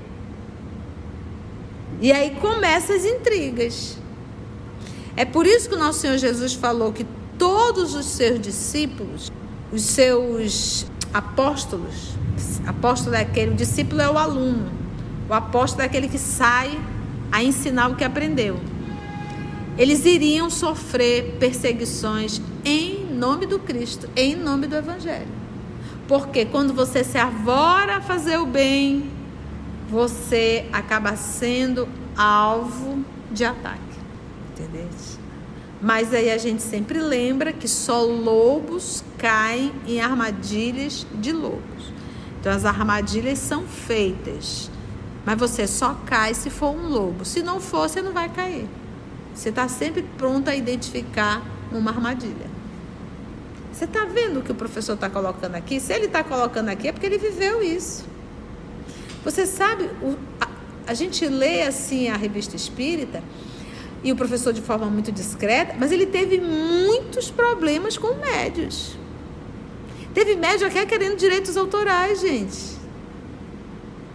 E 2.01 2.11
aí 2.13 2.37
começam 2.41 2.97
as 2.97 3.05
intrigas. 3.05 3.97
É 5.17 5.25
por 5.25 5.47
isso 5.47 5.69
que 5.69 5.75
o 5.75 5.79
nosso 5.79 6.01
Senhor 6.01 6.19
Jesus 6.19 6.55
falou 6.55 6.93
que 6.93 7.07
todos 7.43 7.97
os 7.97 8.07
seus 8.07 8.41
discípulos, 8.41 9.33
os 9.73 9.83
seus 9.83 10.87
apóstolos, 11.13 12.15
apóstolo 12.65 13.17
é 13.17 13.23
aquele, 13.23 13.51
o 13.51 13.57
discípulo 13.57 14.01
é 14.01 14.09
o 14.09 14.17
aluno, 14.17 14.71
o 15.29 15.35
apóstolo 15.35 15.83
é 15.83 15.87
aquele 15.87 16.07
que 16.07 16.21
sai 16.21 16.71
a 17.33 17.43
ensinar 17.43 17.89
o 17.89 17.97
que 17.97 18.05
aprendeu. 18.05 18.61
Eles 19.77 20.05
iriam 20.05 20.49
sofrer 20.49 21.37
perseguições 21.41 22.41
em 22.65 23.07
nome 23.13 23.45
do 23.47 23.59
Cristo, 23.59 24.09
em 24.15 24.37
nome 24.37 24.69
do 24.69 24.77
Evangelho. 24.77 25.27
Porque 26.07 26.45
quando 26.45 26.73
você 26.73 27.03
se 27.03 27.19
avora 27.19 27.97
a 27.97 28.01
fazer 28.01 28.37
o 28.37 28.47
bem, 28.47 29.11
você 29.91 30.65
acaba 30.73 31.17
sendo 31.17 31.89
alvo 32.17 33.05
de 33.33 33.45
ataque. 33.45 33.81
Entendeu? 34.53 34.89
Mas 35.83 36.15
aí 36.15 36.31
a 36.31 36.39
gente 36.39 36.63
sempre 36.63 37.01
lembra 37.01 37.53
que 37.53 37.67
só 37.67 38.03
lobos 38.03 39.03
caem 39.19 39.73
em 39.87 40.01
armadilhas 40.01 41.05
de 41.15 41.33
lobos. 41.33 41.93
Então 42.41 42.53
as 42.53 42.65
armadilhas 42.65 43.41
são 43.41 43.65
feitas. 43.65 44.71
Mas 45.27 45.39
você 45.39 45.67
só 45.67 45.95
cai 46.07 46.35
se 46.35 46.51
for 46.51 46.71
um 46.71 46.89
lobo. 46.89 47.25
Se 47.25 47.43
não 47.43 47.61
for, 47.61 47.89
você 47.89 48.01
não 48.01 48.13
vai 48.13 48.29
cair. 48.29 48.69
Você 49.35 49.49
está 49.49 49.67
sempre 49.67 50.03
pronto 50.17 50.49
a 50.49 50.55
identificar 50.55 51.43
uma 51.73 51.91
armadilha. 51.91 52.51
Você 53.73 53.85
está 53.85 54.05
vendo 54.05 54.41
o 54.41 54.43
que 54.43 54.53
o 54.53 54.55
professor 54.55 54.95
está 54.95 55.11
colocando 55.11 55.55
aqui? 55.55 55.81
Se 55.81 55.93
ele 55.93 56.07
está 56.07 56.23
colocando 56.23 56.69
aqui 56.69 56.89
é 56.89 56.93
porque 56.93 57.07
ele 57.07 57.19
viveu 57.19 57.63
isso. 57.63 58.05
Você 59.25 59.47
sabe, 59.47 59.85
o, 60.03 60.17
a, 60.41 60.49
a, 60.87 60.95
gente 60.95 61.27
lê 61.27 61.63
assim 61.63 62.09
a 62.09 62.17
revista 62.17 62.55
espírita 62.55 63.23
e 64.05 64.11
o 64.11 64.17
professor 64.17 64.53
de 64.53 64.61
forma 64.61 64.87
muito 64.87 65.13
discreta, 65.13 65.75
mas 65.79 65.93
ele 65.93 66.07
teve 66.07 66.41
muitos 66.41 67.31
problemas 67.31 67.97
com 67.97 68.15
médios. 68.15 68.97
Teve 70.13 70.35
médio 70.35 70.67
até 70.67 70.85
querendo 70.85 71.17
direitos 71.17 71.57
autorais, 71.57 72.21
gente. 72.21 72.77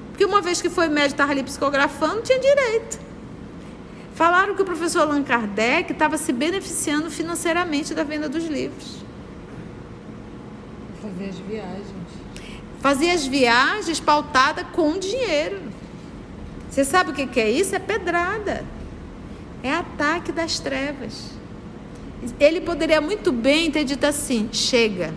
Porque 0.09 0.25
uma 0.25 0.41
vez 0.41 0.61
que 0.61 0.69
foi 0.69 0.87
médio, 0.89 1.11
estava 1.11 1.31
ali 1.31 1.43
psicografando, 1.43 2.21
tinha 2.21 2.39
direito. 2.39 2.99
Falaram 4.13 4.55
que 4.55 4.61
o 4.61 4.65
professor 4.65 5.01
Allan 5.01 5.23
Kardec 5.23 5.91
estava 5.91 6.17
se 6.17 6.33
beneficiando 6.33 7.09
financeiramente 7.09 7.93
da 7.93 8.03
venda 8.03 8.27
dos 8.27 8.45
livros. 8.45 8.97
Fazia 11.01 11.29
as 11.29 11.37
viagens. 11.37 12.07
Fazia 12.79 13.13
as 13.13 13.27
viagens 13.27 13.99
pautada 13.99 14.63
com 14.65 14.97
dinheiro. 14.97 15.61
Você 16.69 16.83
sabe 16.83 17.11
o 17.11 17.13
que 17.13 17.39
é 17.39 17.49
isso? 17.49 17.75
É 17.75 17.79
pedrada. 17.79 18.65
É 19.67 19.73
ataque 19.73 20.31
das 20.31 20.59
trevas. 20.59 21.31
Ele 22.39 22.61
poderia 22.61 23.01
muito 23.01 23.31
bem 23.31 23.69
ter 23.69 23.83
dito 23.83 24.05
assim: 24.05 24.49
chega, 24.51 25.13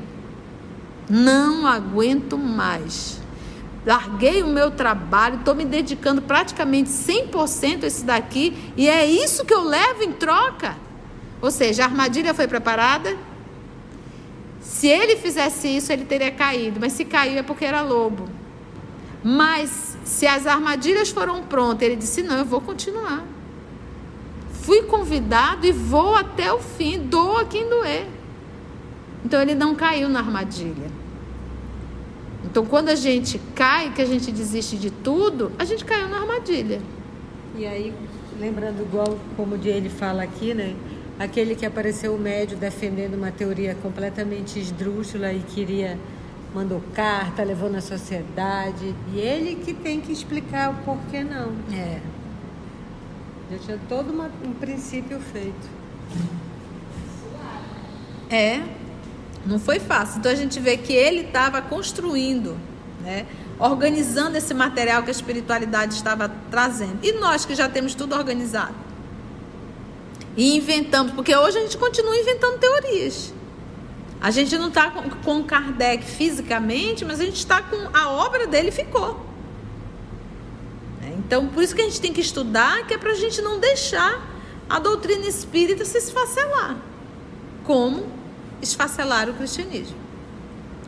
não 1.08 1.66
aguento 1.66 2.36
mais. 2.36 3.20
Larguei 3.86 4.42
o 4.42 4.48
meu 4.48 4.70
trabalho, 4.70 5.36
estou 5.36 5.54
me 5.54 5.64
dedicando 5.64 6.20
praticamente 6.20 6.90
100% 6.90 7.84
a 7.84 7.86
esse 7.86 8.04
daqui 8.04 8.54
e 8.76 8.88
é 8.88 9.06
isso 9.06 9.44
que 9.44 9.54
eu 9.54 9.62
levo 9.62 10.02
em 10.02 10.12
troca. 10.12 10.76
Ou 11.40 11.50
seja, 11.50 11.84
a 11.84 11.86
armadilha 11.86 12.34
foi 12.34 12.46
preparada. 12.46 13.16
Se 14.60 14.86
ele 14.86 15.16
fizesse 15.16 15.68
isso, 15.68 15.92
ele 15.92 16.04
teria 16.04 16.30
caído, 16.30 16.78
mas 16.78 16.92
se 16.92 17.04
caiu 17.04 17.38
é 17.38 17.42
porque 17.42 17.64
era 17.64 17.80
lobo. 17.80 18.28
Mas 19.22 19.96
se 20.04 20.26
as 20.26 20.46
armadilhas 20.46 21.08
foram 21.08 21.42
prontas, 21.44 21.82
ele 21.82 21.96
disse: 21.96 22.22
Não, 22.22 22.38
eu 22.38 22.44
vou 22.44 22.60
continuar. 22.60 23.24
Fui 24.70 24.82
convidado 24.82 25.66
e 25.66 25.72
vou 25.72 26.14
até 26.14 26.52
o 26.52 26.60
fim, 26.60 26.96
doa 27.00 27.44
quem 27.44 27.68
doer. 27.68 28.06
Então 29.24 29.42
ele 29.42 29.52
não 29.52 29.74
caiu 29.74 30.08
na 30.08 30.20
armadilha. 30.20 30.86
Então 32.44 32.64
quando 32.64 32.88
a 32.88 32.94
gente 32.94 33.40
cai, 33.52 33.92
que 33.92 34.00
a 34.00 34.04
gente 34.04 34.30
desiste 34.30 34.76
de 34.76 34.88
tudo, 34.88 35.50
a 35.58 35.64
gente 35.64 35.84
caiu 35.84 36.08
na 36.08 36.18
armadilha. 36.18 36.80
E 37.56 37.66
aí, 37.66 37.92
lembrando 38.38 38.80
igual 38.82 39.18
como 39.36 39.56
ele 39.56 39.88
fala 39.88 40.22
aqui, 40.22 40.54
né? 40.54 40.76
Aquele 41.18 41.56
que 41.56 41.66
apareceu 41.66 42.14
o 42.14 42.18
médio 42.18 42.56
defendendo 42.56 43.14
uma 43.14 43.32
teoria 43.32 43.74
completamente 43.82 44.60
esdrúxula 44.60 45.32
e 45.32 45.40
queria 45.40 45.98
mandou 46.54 46.80
carta, 46.94 47.42
levou 47.42 47.68
na 47.68 47.80
sociedade. 47.80 48.94
E 49.12 49.18
ele 49.18 49.56
que 49.56 49.74
tem 49.74 50.00
que 50.00 50.12
explicar 50.12 50.70
o 50.70 50.74
porquê 50.84 51.24
não. 51.24 51.54
É. 51.76 52.19
Já 53.50 53.58
tinha 53.58 53.80
todo 53.88 54.10
uma, 54.10 54.30
um 54.44 54.52
princípio 54.52 55.18
feito. 55.32 55.68
É, 58.30 58.62
não 59.44 59.58
foi 59.58 59.80
fácil. 59.80 60.18
Então 60.18 60.30
a 60.30 60.36
gente 60.36 60.60
vê 60.60 60.76
que 60.76 60.92
ele 60.92 61.22
estava 61.22 61.60
construindo, 61.60 62.56
né? 63.02 63.26
organizando 63.58 64.36
esse 64.38 64.54
material 64.54 65.02
que 65.02 65.08
a 65.08 65.12
espiritualidade 65.12 65.94
estava 65.94 66.30
trazendo. 66.50 66.98
E 67.02 67.12
nós 67.12 67.44
que 67.44 67.54
já 67.54 67.68
temos 67.68 67.94
tudo 67.94 68.14
organizado. 68.14 68.74
E 70.36 70.56
inventamos, 70.56 71.12
porque 71.12 71.34
hoje 71.34 71.58
a 71.58 71.60
gente 71.62 71.76
continua 71.76 72.16
inventando 72.16 72.58
teorias. 72.58 73.34
A 74.20 74.30
gente 74.30 74.56
não 74.56 74.68
está 74.68 74.90
com, 74.90 75.10
com 75.10 75.42
Kardec 75.42 76.04
fisicamente, 76.04 77.04
mas 77.04 77.20
a 77.20 77.24
gente 77.24 77.36
está 77.36 77.60
com 77.60 77.88
a 77.92 78.10
obra 78.10 78.46
dele 78.46 78.70
ficou. 78.70 79.29
Então, 81.30 81.46
por 81.46 81.62
isso 81.62 81.76
que 81.76 81.80
a 81.80 81.84
gente 81.84 82.00
tem 82.00 82.12
que 82.12 82.20
estudar, 82.20 82.84
que 82.88 82.92
é 82.92 82.98
para 82.98 83.12
a 83.12 83.14
gente 83.14 83.40
não 83.40 83.60
deixar 83.60 84.20
a 84.68 84.80
doutrina 84.80 85.28
espírita 85.28 85.84
se 85.84 85.96
esfacelar. 85.96 86.76
Como 87.62 88.04
esfacelar 88.60 89.30
o 89.30 89.34
cristianismo. 89.34 89.94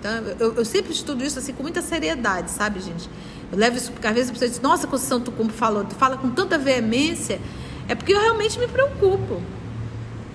Então, 0.00 0.11
eu, 0.40 0.55
eu, 0.57 0.64
sempre 0.64 0.90
estudo 0.90 1.22
isso 1.22 1.38
assim 1.38 1.52
com 1.52 1.62
muita 1.62 1.81
seriedade, 1.81 2.50
sabe, 2.50 2.81
gente? 2.81 3.09
Eu 3.52 3.57
levo 3.57 3.76
isso 3.76 3.92
porque 3.92 4.05
às 4.05 4.14
vezes 4.14 4.31
a 4.31 4.33
pessoa 4.33 4.50
diz, 4.50 4.61
nossa, 4.61 4.88
Conceição, 4.88 5.20
tu 5.20 5.31
como 5.31 5.48
falou, 5.48 5.85
tu 5.85 5.94
fala 5.94 6.16
com 6.16 6.28
tanta 6.28 6.59
veemência, 6.59 7.40
é 7.87 7.94
porque 7.94 8.12
eu 8.12 8.20
realmente 8.20 8.59
me 8.59 8.66
preocupo. 8.66 9.40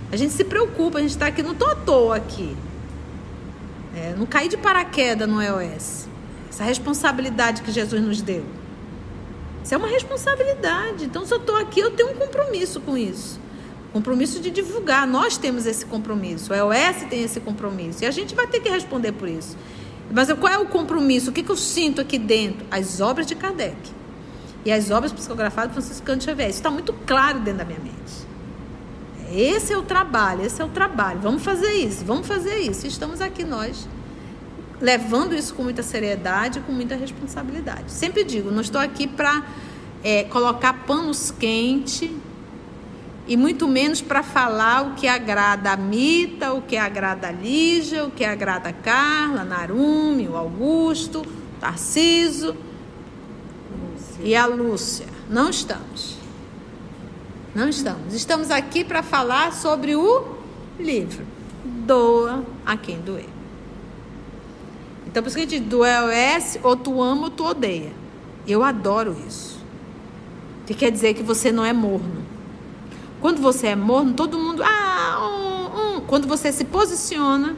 A 0.09 0.15
gente 0.15 0.31
se 0.31 0.45
preocupa, 0.45 0.99
a 0.99 1.01
gente 1.01 1.11
está 1.11 1.27
aqui, 1.27 1.43
não 1.43 1.51
estou 1.51 1.69
à 1.69 1.75
toa 1.75 2.15
aqui. 2.15 2.55
É, 3.93 4.15
não 4.17 4.25
caí 4.25 4.47
de 4.47 4.55
paraquedas 4.55 5.27
no 5.27 5.41
EOS. 5.41 6.07
Essa 6.49 6.63
responsabilidade 6.63 7.61
que 7.61 7.73
Jesus 7.73 8.01
nos 8.01 8.21
deu. 8.21 8.45
Isso 9.67 9.73
é 9.73 9.77
uma 9.77 9.89
responsabilidade. 9.89 11.03
Então, 11.03 11.25
se 11.25 11.33
eu 11.33 11.39
estou 11.39 11.57
aqui, 11.57 11.81
eu 11.81 11.91
tenho 11.91 12.11
um 12.11 12.13
compromisso 12.13 12.79
com 12.79 12.97
isso. 12.97 13.37
Compromisso 13.91 14.39
de 14.39 14.49
divulgar. 14.49 15.05
Nós 15.05 15.37
temos 15.37 15.65
esse 15.65 15.85
compromisso. 15.85 16.53
O 16.53 16.55
EOS 16.55 17.03
tem 17.09 17.21
esse 17.21 17.41
compromisso. 17.41 18.01
E 18.01 18.07
a 18.07 18.11
gente 18.11 18.33
vai 18.33 18.47
ter 18.47 18.61
que 18.61 18.69
responder 18.69 19.11
por 19.11 19.27
isso. 19.27 19.57
Mas 20.09 20.31
qual 20.31 20.53
é 20.53 20.57
o 20.57 20.67
compromisso? 20.67 21.31
O 21.31 21.33
que, 21.33 21.43
que 21.43 21.49
eu 21.49 21.57
sinto 21.57 21.99
aqui 21.99 22.17
dentro? 22.17 22.65
As 22.71 23.01
obras 23.01 23.27
de 23.27 23.35
Kardec. 23.35 23.75
E 24.63 24.71
as 24.71 24.89
obras 24.89 25.11
psicografadas 25.11 25.71
de 25.71 25.73
Francisco 25.73 26.05
Cândido 26.05 26.31
Xavier. 26.31 26.49
Isso 26.49 26.59
está 26.59 26.71
muito 26.71 26.93
claro 27.05 27.41
dentro 27.41 27.57
da 27.57 27.65
minha 27.65 27.79
mente. 27.79 28.25
Esse 29.29 29.73
é 29.73 29.77
o 29.77 29.83
trabalho, 29.83 30.45
esse 30.45 30.61
é 30.61 30.63
o 30.63 30.69
trabalho. 30.69 31.19
Vamos 31.19 31.43
fazer 31.43 31.73
isso, 31.73 32.05
vamos 32.05 32.25
fazer 32.25 32.57
isso. 32.59 32.87
Estamos 32.87 33.19
aqui 33.19 33.43
nós, 33.43 33.85
levando 34.79 35.33
isso 35.33 35.53
com 35.53 35.63
muita 35.63 35.81
seriedade, 35.81 36.59
com 36.61 36.71
muita 36.71 36.95
responsabilidade. 36.95 37.91
Sempre 37.91 38.23
digo, 38.23 38.51
não 38.51 38.61
estou 38.61 38.79
aqui 38.79 39.07
para 39.07 39.43
é, 40.03 40.23
colocar 40.25 40.73
panos 40.85 41.31
quentes 41.31 42.09
e 43.27 43.35
muito 43.35 43.67
menos 43.67 44.01
para 44.01 44.23
falar 44.23 44.83
o 44.83 44.95
que 44.95 45.07
agrada 45.07 45.71
a 45.71 45.77
Mita, 45.77 46.53
o 46.53 46.61
que 46.61 46.77
agrada 46.77 47.27
a 47.27 47.31
Lígia, 47.31 48.05
o 48.05 48.11
que 48.11 48.23
agrada 48.23 48.69
a 48.69 48.73
Carla, 48.73 49.43
Narumi, 49.43 50.27
o 50.27 50.37
Augusto, 50.37 51.25
Tarciso 51.59 52.55
Lúcia. 53.93 54.23
e 54.23 54.35
a 54.35 54.45
Lúcia. 54.45 55.07
Não 55.29 55.49
estamos. 55.49 56.17
Não 57.53 57.67
estamos. 57.67 58.13
Estamos 58.13 58.51
aqui 58.51 58.83
para 58.85 59.03
falar 59.03 59.51
sobre 59.51 59.95
o 59.95 60.37
livro. 60.79 61.25
Doa 61.65 62.43
a 62.65 62.77
quem 62.77 63.01
doer. 63.01 63.36
Então, 65.17 65.23
por 65.23 65.29
isso 65.29 65.37
que 65.37 65.55
a 65.55 65.59
gente 65.59 65.75
o 65.75 65.83
S, 65.83 66.59
ou 66.61 66.75
tu 66.75 67.01
ama 67.01 67.23
ou 67.23 67.29
tu 67.31 67.43
odeia. 67.43 67.91
Eu 68.47 68.61
adoro 68.61 69.17
isso. 69.27 69.59
Que 70.67 70.75
quer 70.75 70.91
dizer 70.91 71.15
que 71.15 71.23
você 71.23 71.51
não 71.51 71.65
é 71.65 71.73
morno. 71.73 72.23
Quando 73.19 73.41
você 73.41 73.65
é 73.65 73.75
morno, 73.75 74.13
todo 74.13 74.37
mundo. 74.37 74.61
Ah, 74.63 75.17
um, 75.27 75.97
um. 75.97 76.01
Quando 76.01 76.27
você 76.27 76.51
se 76.51 76.65
posiciona, 76.65 77.55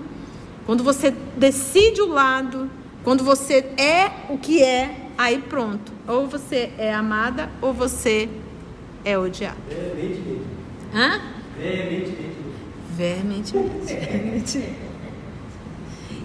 quando 0.66 0.86
você 0.86 1.12
decide 1.36 2.02
o 2.02 2.08
lado, 2.08 2.72
quando 3.04 3.26
você 3.26 3.58
é 3.78 4.10
o 4.30 4.38
que 4.38 4.64
é, 4.64 5.10
aí 5.18 5.40
pronto. 5.40 5.92
Ou 6.08 6.28
você 6.28 6.72
é 6.78 6.94
amada 6.94 7.50
ou 7.62 7.74
você 7.74 8.30
é 9.04 9.18
odiada. 9.18 9.58
Veementemente. 9.68 10.46
Hã? 10.96 11.22
Veementemente. 11.58 12.38
Veementemente. 12.96 14.80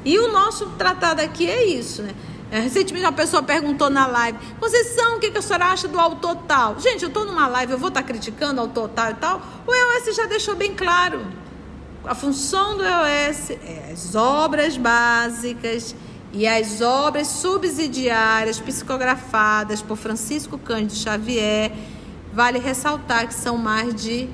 E 0.04 0.18
o 0.18 0.30
nosso 0.30 0.66
tratado 0.70 1.20
aqui 1.20 1.48
é 1.48 1.64
isso, 1.64 2.02
né? 2.02 2.14
É, 2.50 2.60
recentemente 2.60 3.04
uma 3.04 3.12
pessoa 3.12 3.42
perguntou 3.42 3.90
na 3.90 4.06
live, 4.06 4.38
Conceição, 4.60 5.16
o 5.16 5.18
que, 5.18 5.30
que 5.30 5.38
a 5.38 5.42
senhora 5.42 5.66
acha 5.66 5.88
do 5.88 5.98
autor 5.98 6.36
tal? 6.46 6.78
Gente, 6.78 7.02
eu 7.02 7.08
estou 7.08 7.24
numa 7.24 7.48
live, 7.48 7.72
eu 7.72 7.78
vou 7.78 7.88
estar 7.88 8.02
tá 8.02 8.06
criticando 8.06 8.60
o 8.60 8.64
autor 8.64 8.88
tal 8.90 9.10
e 9.10 9.14
tal. 9.14 9.42
O 9.66 9.74
EOS 9.74 10.14
já 10.14 10.26
deixou 10.26 10.54
bem 10.54 10.74
claro. 10.74 11.20
A 12.04 12.14
função 12.14 12.76
do 12.76 12.84
EOS 12.84 13.50
é 13.50 13.90
as 13.92 14.14
obras 14.14 14.76
básicas 14.76 15.96
e 16.32 16.46
as 16.46 16.80
obras 16.80 17.28
subsidiárias 17.28 18.60
psicografadas 18.60 19.80
por 19.80 19.96
Francisco 19.96 20.58
Cândido 20.58 20.94
Xavier. 20.94 21.72
Vale 22.32 22.58
ressaltar 22.58 23.26
que 23.26 23.34
são 23.34 23.56
mais 23.56 23.94
de 23.94 24.28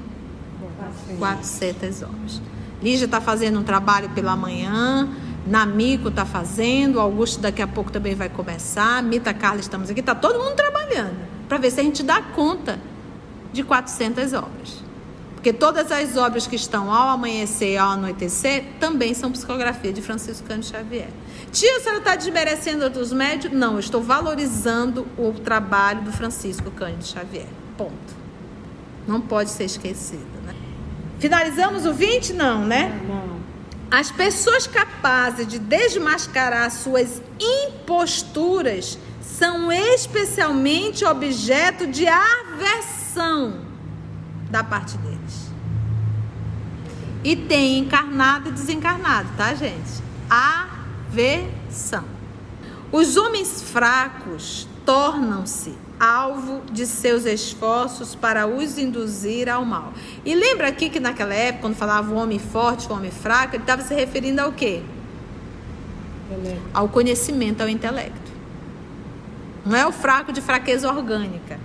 400 1.18 2.02
obras. 2.02 2.42
Lígia 2.82 3.04
está 3.04 3.20
fazendo 3.20 3.60
um 3.60 3.62
trabalho 3.62 4.08
pela 4.10 4.34
manhã. 4.34 5.08
Namico 5.50 6.08
está 6.08 6.24
fazendo, 6.24 7.00
Augusto 7.00 7.40
daqui 7.40 7.60
a 7.60 7.66
pouco 7.66 7.90
também 7.90 8.14
vai 8.14 8.28
começar, 8.28 9.02
Mita 9.02 9.34
Carla 9.34 9.58
estamos 9.58 9.90
aqui, 9.90 9.98
está 9.98 10.14
todo 10.14 10.38
mundo 10.38 10.54
trabalhando 10.54 11.28
para 11.48 11.58
ver 11.58 11.72
se 11.72 11.80
a 11.80 11.82
gente 11.82 12.04
dá 12.04 12.22
conta 12.22 12.78
de 13.52 13.64
400 13.64 14.32
obras. 14.32 14.84
Porque 15.34 15.52
todas 15.52 15.90
as 15.90 16.16
obras 16.16 16.46
que 16.46 16.54
estão 16.54 16.92
ao 16.92 17.08
amanhecer 17.08 17.72
e 17.72 17.76
ao 17.76 17.90
anoitecer 17.92 18.64
também 18.78 19.12
são 19.12 19.32
psicografia 19.32 19.92
de 19.92 20.00
Francisco 20.00 20.46
Cândido 20.46 20.66
Xavier. 20.66 21.08
Tia, 21.50 21.78
a 21.78 21.80
senhora 21.80 21.98
está 21.98 22.14
desmerecendo 22.14 22.84
outros 22.84 23.12
médios? 23.12 23.52
Não, 23.52 23.72
eu 23.72 23.80
estou 23.80 24.00
valorizando 24.02 25.04
o 25.18 25.32
trabalho 25.32 26.02
do 26.02 26.12
Francisco 26.12 26.70
Cândido 26.70 27.06
Xavier. 27.06 27.48
Ponto. 27.76 28.14
Não 29.08 29.20
pode 29.20 29.50
ser 29.50 29.64
esquecido. 29.64 30.26
Né? 30.46 30.54
Finalizamos 31.18 31.86
o 31.86 31.92
20? 31.92 32.34
Não, 32.34 32.64
né? 32.64 33.00
Não. 33.08 33.39
As 33.90 34.10
pessoas 34.10 34.68
capazes 34.68 35.46
de 35.48 35.58
desmascarar 35.58 36.70
suas 36.70 37.20
imposturas 37.40 38.96
são 39.20 39.72
especialmente 39.72 41.04
objeto 41.04 41.86
de 41.88 42.06
aversão 42.06 43.62
da 44.48 44.62
parte 44.62 44.96
deles. 44.98 45.50
E 47.24 47.34
tem 47.34 47.78
encarnado 47.78 48.48
e 48.48 48.52
desencarnado, 48.52 49.28
tá, 49.36 49.54
gente? 49.54 50.02
Aversão. 50.28 52.04
Os 52.92 53.16
homens 53.16 53.60
fracos 53.60 54.68
tornam-se 54.86 55.76
alvo 56.00 56.62
de 56.72 56.86
seus 56.86 57.26
esforços 57.26 58.14
para 58.14 58.46
os 58.46 58.78
induzir 58.78 59.50
ao 59.50 59.66
mal. 59.66 59.92
E 60.24 60.34
lembra 60.34 60.68
aqui 60.68 60.88
que 60.88 60.98
naquela 60.98 61.34
época, 61.34 61.60
quando 61.60 61.74
falava 61.74 62.10
o 62.10 62.16
homem 62.16 62.38
forte, 62.38 62.88
o 62.90 62.94
homem 62.94 63.10
fraco, 63.10 63.54
ele 63.54 63.62
estava 63.62 63.82
se 63.82 63.94
referindo 63.94 64.40
ao 64.40 64.50
quê? 64.50 64.80
Ao 66.72 66.88
conhecimento, 66.88 67.60
ao 67.60 67.68
intelecto. 67.68 68.30
Não 69.66 69.76
é 69.76 69.86
o 69.86 69.92
fraco 69.92 70.32
de 70.32 70.40
fraqueza 70.40 70.90
orgânica. 70.90 71.60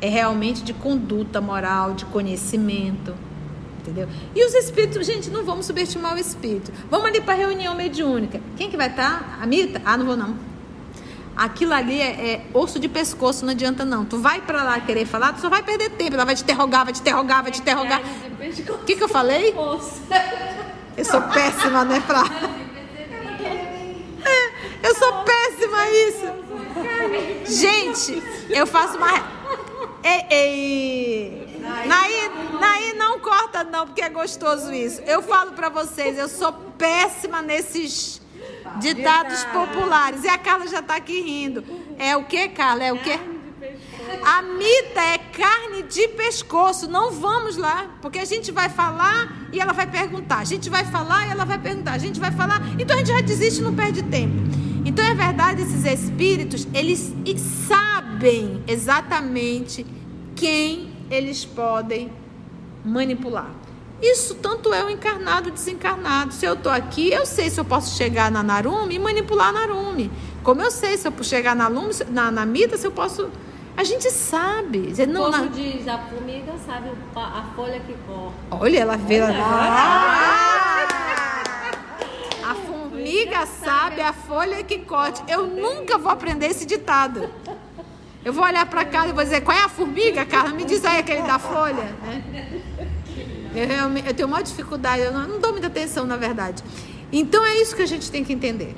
É 0.00 0.08
realmente 0.08 0.64
de 0.64 0.72
conduta 0.72 1.40
moral, 1.40 1.94
de 1.94 2.04
conhecimento. 2.06 3.14
Entendeu? 3.80 4.08
E 4.34 4.44
os 4.44 4.52
espíritos, 4.52 5.06
gente, 5.06 5.30
não 5.30 5.44
vamos 5.44 5.64
subestimar 5.64 6.14
o 6.14 6.18
espírito. 6.18 6.72
Vamos 6.90 7.06
ali 7.06 7.20
para 7.20 7.34
a 7.34 7.36
reunião 7.36 7.72
mediúnica. 7.76 8.40
Quem 8.56 8.68
que 8.68 8.76
vai 8.76 8.88
estar? 8.88 9.20
Tá? 9.20 9.38
A 9.40 9.46
Mita? 9.46 9.80
Ah, 9.84 9.96
não 9.96 10.04
vou 10.04 10.16
não. 10.16 10.55
Aquilo 11.36 11.74
ali 11.74 12.00
é, 12.00 12.06
é, 12.06 12.46
osso 12.54 12.78
de 12.78 12.88
pescoço, 12.88 13.44
não 13.44 13.52
adianta 13.52 13.84
não. 13.84 14.04
Tu 14.04 14.18
vai 14.18 14.40
para 14.40 14.62
lá 14.62 14.80
querer 14.80 15.04
falar, 15.04 15.34
tu 15.34 15.40
só 15.40 15.50
vai 15.50 15.62
perder 15.62 15.90
tempo. 15.90 16.14
Ela 16.14 16.24
vai 16.24 16.34
te 16.34 16.42
interrogar, 16.42 16.84
vai 16.84 16.94
te 16.94 17.00
interrogar, 17.00 17.42
vai 17.42 17.52
te 17.52 17.60
interrogar. 17.60 18.00
O 18.00 18.84
que, 18.84 18.96
que 18.96 19.04
eu 19.04 19.08
falei? 19.08 19.54
Eu 20.96 21.04
sou 21.04 21.20
péssima, 21.22 21.84
né, 21.84 22.02
pra... 22.06 22.24
É, 24.24 24.88
eu 24.88 24.94
sou 24.94 25.12
péssima 25.24 25.90
isso. 25.90 27.60
Gente, 27.60 28.22
eu 28.48 28.66
faço 28.66 28.96
uma 28.96 29.36
Ei, 30.02 30.26
ei. 30.30 31.60
Naí, 31.60 32.30
Naí, 32.60 32.92
não 32.94 33.18
corta 33.18 33.64
não, 33.64 33.86
porque 33.86 34.02
é 34.02 34.08
gostoso 34.08 34.72
isso. 34.72 35.00
Eu 35.02 35.20
falo 35.20 35.52
para 35.52 35.68
vocês, 35.68 36.16
eu 36.16 36.28
sou 36.28 36.52
péssima 36.78 37.42
nesses 37.42 38.20
ditados 38.78 39.44
populares. 39.44 40.24
E 40.24 40.28
a 40.28 40.38
Carla 40.38 40.66
já 40.66 40.82
tá 40.82 40.96
aqui 40.96 41.20
rindo. 41.20 41.64
É 41.98 42.16
o 42.16 42.24
que, 42.24 42.48
Carla? 42.48 42.84
É 42.84 42.92
o 42.92 42.98
que? 42.98 43.12
A 44.24 44.42
mita 44.42 45.00
é 45.00 45.18
carne 45.18 45.82
de 45.82 46.08
pescoço. 46.08 46.88
Não 46.88 47.10
vamos 47.10 47.56
lá, 47.56 47.86
porque 48.00 48.18
a 48.18 48.24
gente 48.24 48.52
vai 48.52 48.68
falar 48.68 49.48
e 49.52 49.60
ela 49.60 49.72
vai 49.72 49.86
perguntar. 49.86 50.38
A 50.38 50.44
gente 50.44 50.70
vai 50.70 50.84
falar 50.84 51.26
e 51.26 51.30
ela 51.30 51.44
vai 51.44 51.58
perguntar. 51.58 51.92
A 51.92 51.98
gente 51.98 52.20
vai 52.20 52.30
falar, 52.30 52.60
então 52.78 52.94
a 52.94 52.98
gente 52.98 53.08
já 53.08 53.20
desiste 53.20 53.62
não 53.62 53.74
perde 53.74 54.02
tempo. 54.02 54.36
Então 54.84 55.04
é 55.04 55.14
verdade, 55.14 55.62
esses 55.62 55.84
espíritos, 55.84 56.66
eles 56.72 57.12
sabem 57.66 58.62
exatamente 58.68 59.84
quem 60.36 60.92
eles 61.10 61.44
podem 61.44 62.12
manipular. 62.84 63.50
Isso 64.00 64.34
tanto 64.34 64.74
é 64.74 64.84
o 64.84 64.90
encarnado 64.90 65.48
e 65.48 65.50
o 65.50 65.54
desencarnado. 65.54 66.32
Se 66.32 66.44
eu 66.44 66.52
estou 66.52 66.70
aqui, 66.70 67.10
eu 67.10 67.24
sei 67.24 67.48
se 67.48 67.58
eu 67.58 67.64
posso 67.64 67.96
chegar 67.96 68.30
na 68.30 68.42
Narumi 68.42 68.96
e 68.96 68.98
manipular 68.98 69.48
a 69.48 69.52
Narumi. 69.52 70.10
Como 70.42 70.60
eu 70.60 70.70
sei 70.70 70.96
se 70.98 71.08
eu 71.08 71.12
chegar 71.22 71.56
na, 71.56 71.66
Lume, 71.66 71.92
na, 72.10 72.30
na 72.30 72.46
Mita, 72.46 72.76
se 72.76 72.86
eu 72.86 72.92
posso. 72.92 73.30
A 73.76 73.84
gente 73.84 74.10
sabe. 74.10 74.92
Não, 75.06 75.24
Como 75.24 75.36
na... 75.36 75.46
diz, 75.46 75.88
a 75.88 75.98
formiga 75.98 76.52
sabe 76.64 76.90
a 77.14 77.44
folha 77.54 77.80
que 77.80 77.94
corre. 78.06 78.34
Olha, 78.50 78.78
ela 78.78 78.96
vê. 78.96 79.20
Olha. 79.22 79.42
Ah! 79.42 80.66
A 82.48 82.54
formiga 82.54 83.44
sabe 83.46 84.00
a 84.00 84.12
folha 84.12 84.62
que 84.62 84.78
corte. 84.78 85.22
Eu 85.26 85.46
nunca 85.46 85.98
vou 85.98 86.12
aprender 86.12 86.46
esse 86.46 86.64
ditado. 86.64 87.28
Eu 88.24 88.32
vou 88.32 88.44
olhar 88.44 88.66
para 88.66 88.84
cá 88.84 89.06
e 89.06 89.12
vou 89.12 89.22
dizer, 89.22 89.40
qual 89.40 89.56
é 89.56 89.62
a 89.62 89.68
formiga, 89.68 90.24
Carla? 90.24 90.50
Me 90.50 90.64
diz 90.64 90.84
aí 90.84 90.98
aquele 90.98 91.22
da 91.22 91.38
folha. 91.38 91.94
Né? 92.02 92.55
Eu, 93.56 94.06
eu 94.06 94.14
tenho 94.14 94.28
uma 94.28 94.42
dificuldade, 94.42 95.02
eu 95.02 95.12
não, 95.12 95.26
não 95.26 95.40
dou 95.40 95.52
muita 95.52 95.68
atenção, 95.68 96.06
na 96.06 96.16
verdade. 96.16 96.62
Então 97.10 97.44
é 97.44 97.60
isso 97.60 97.74
que 97.74 97.82
a 97.82 97.86
gente 97.86 98.10
tem 98.10 98.22
que 98.22 98.32
entender. 98.32 98.74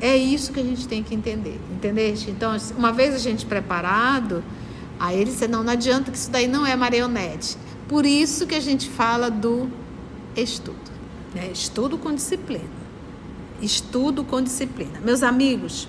É 0.00 0.16
isso 0.16 0.52
que 0.52 0.60
a 0.60 0.62
gente 0.62 0.86
tem 0.86 1.02
que 1.02 1.14
entender, 1.14 1.60
entendeste? 1.72 2.30
Então, 2.30 2.56
uma 2.76 2.92
vez 2.92 3.14
a 3.14 3.18
gente 3.18 3.44
preparado, 3.44 4.44
aí 4.98 5.20
ele 5.20 5.30
disse, 5.30 5.48
não, 5.48 5.64
não 5.64 5.72
adianta 5.72 6.10
que 6.10 6.16
isso 6.16 6.30
daí 6.30 6.46
não 6.46 6.64
é 6.64 6.76
marionete. 6.76 7.56
Por 7.88 8.06
isso 8.06 8.46
que 8.46 8.54
a 8.54 8.60
gente 8.60 8.88
fala 8.88 9.30
do 9.30 9.68
estudo. 10.36 10.76
Né? 11.34 11.50
Estudo 11.52 11.98
com 11.98 12.14
disciplina. 12.14 12.78
Estudo 13.60 14.22
com 14.22 14.40
disciplina. 14.40 15.00
Meus 15.00 15.22
amigos, 15.22 15.88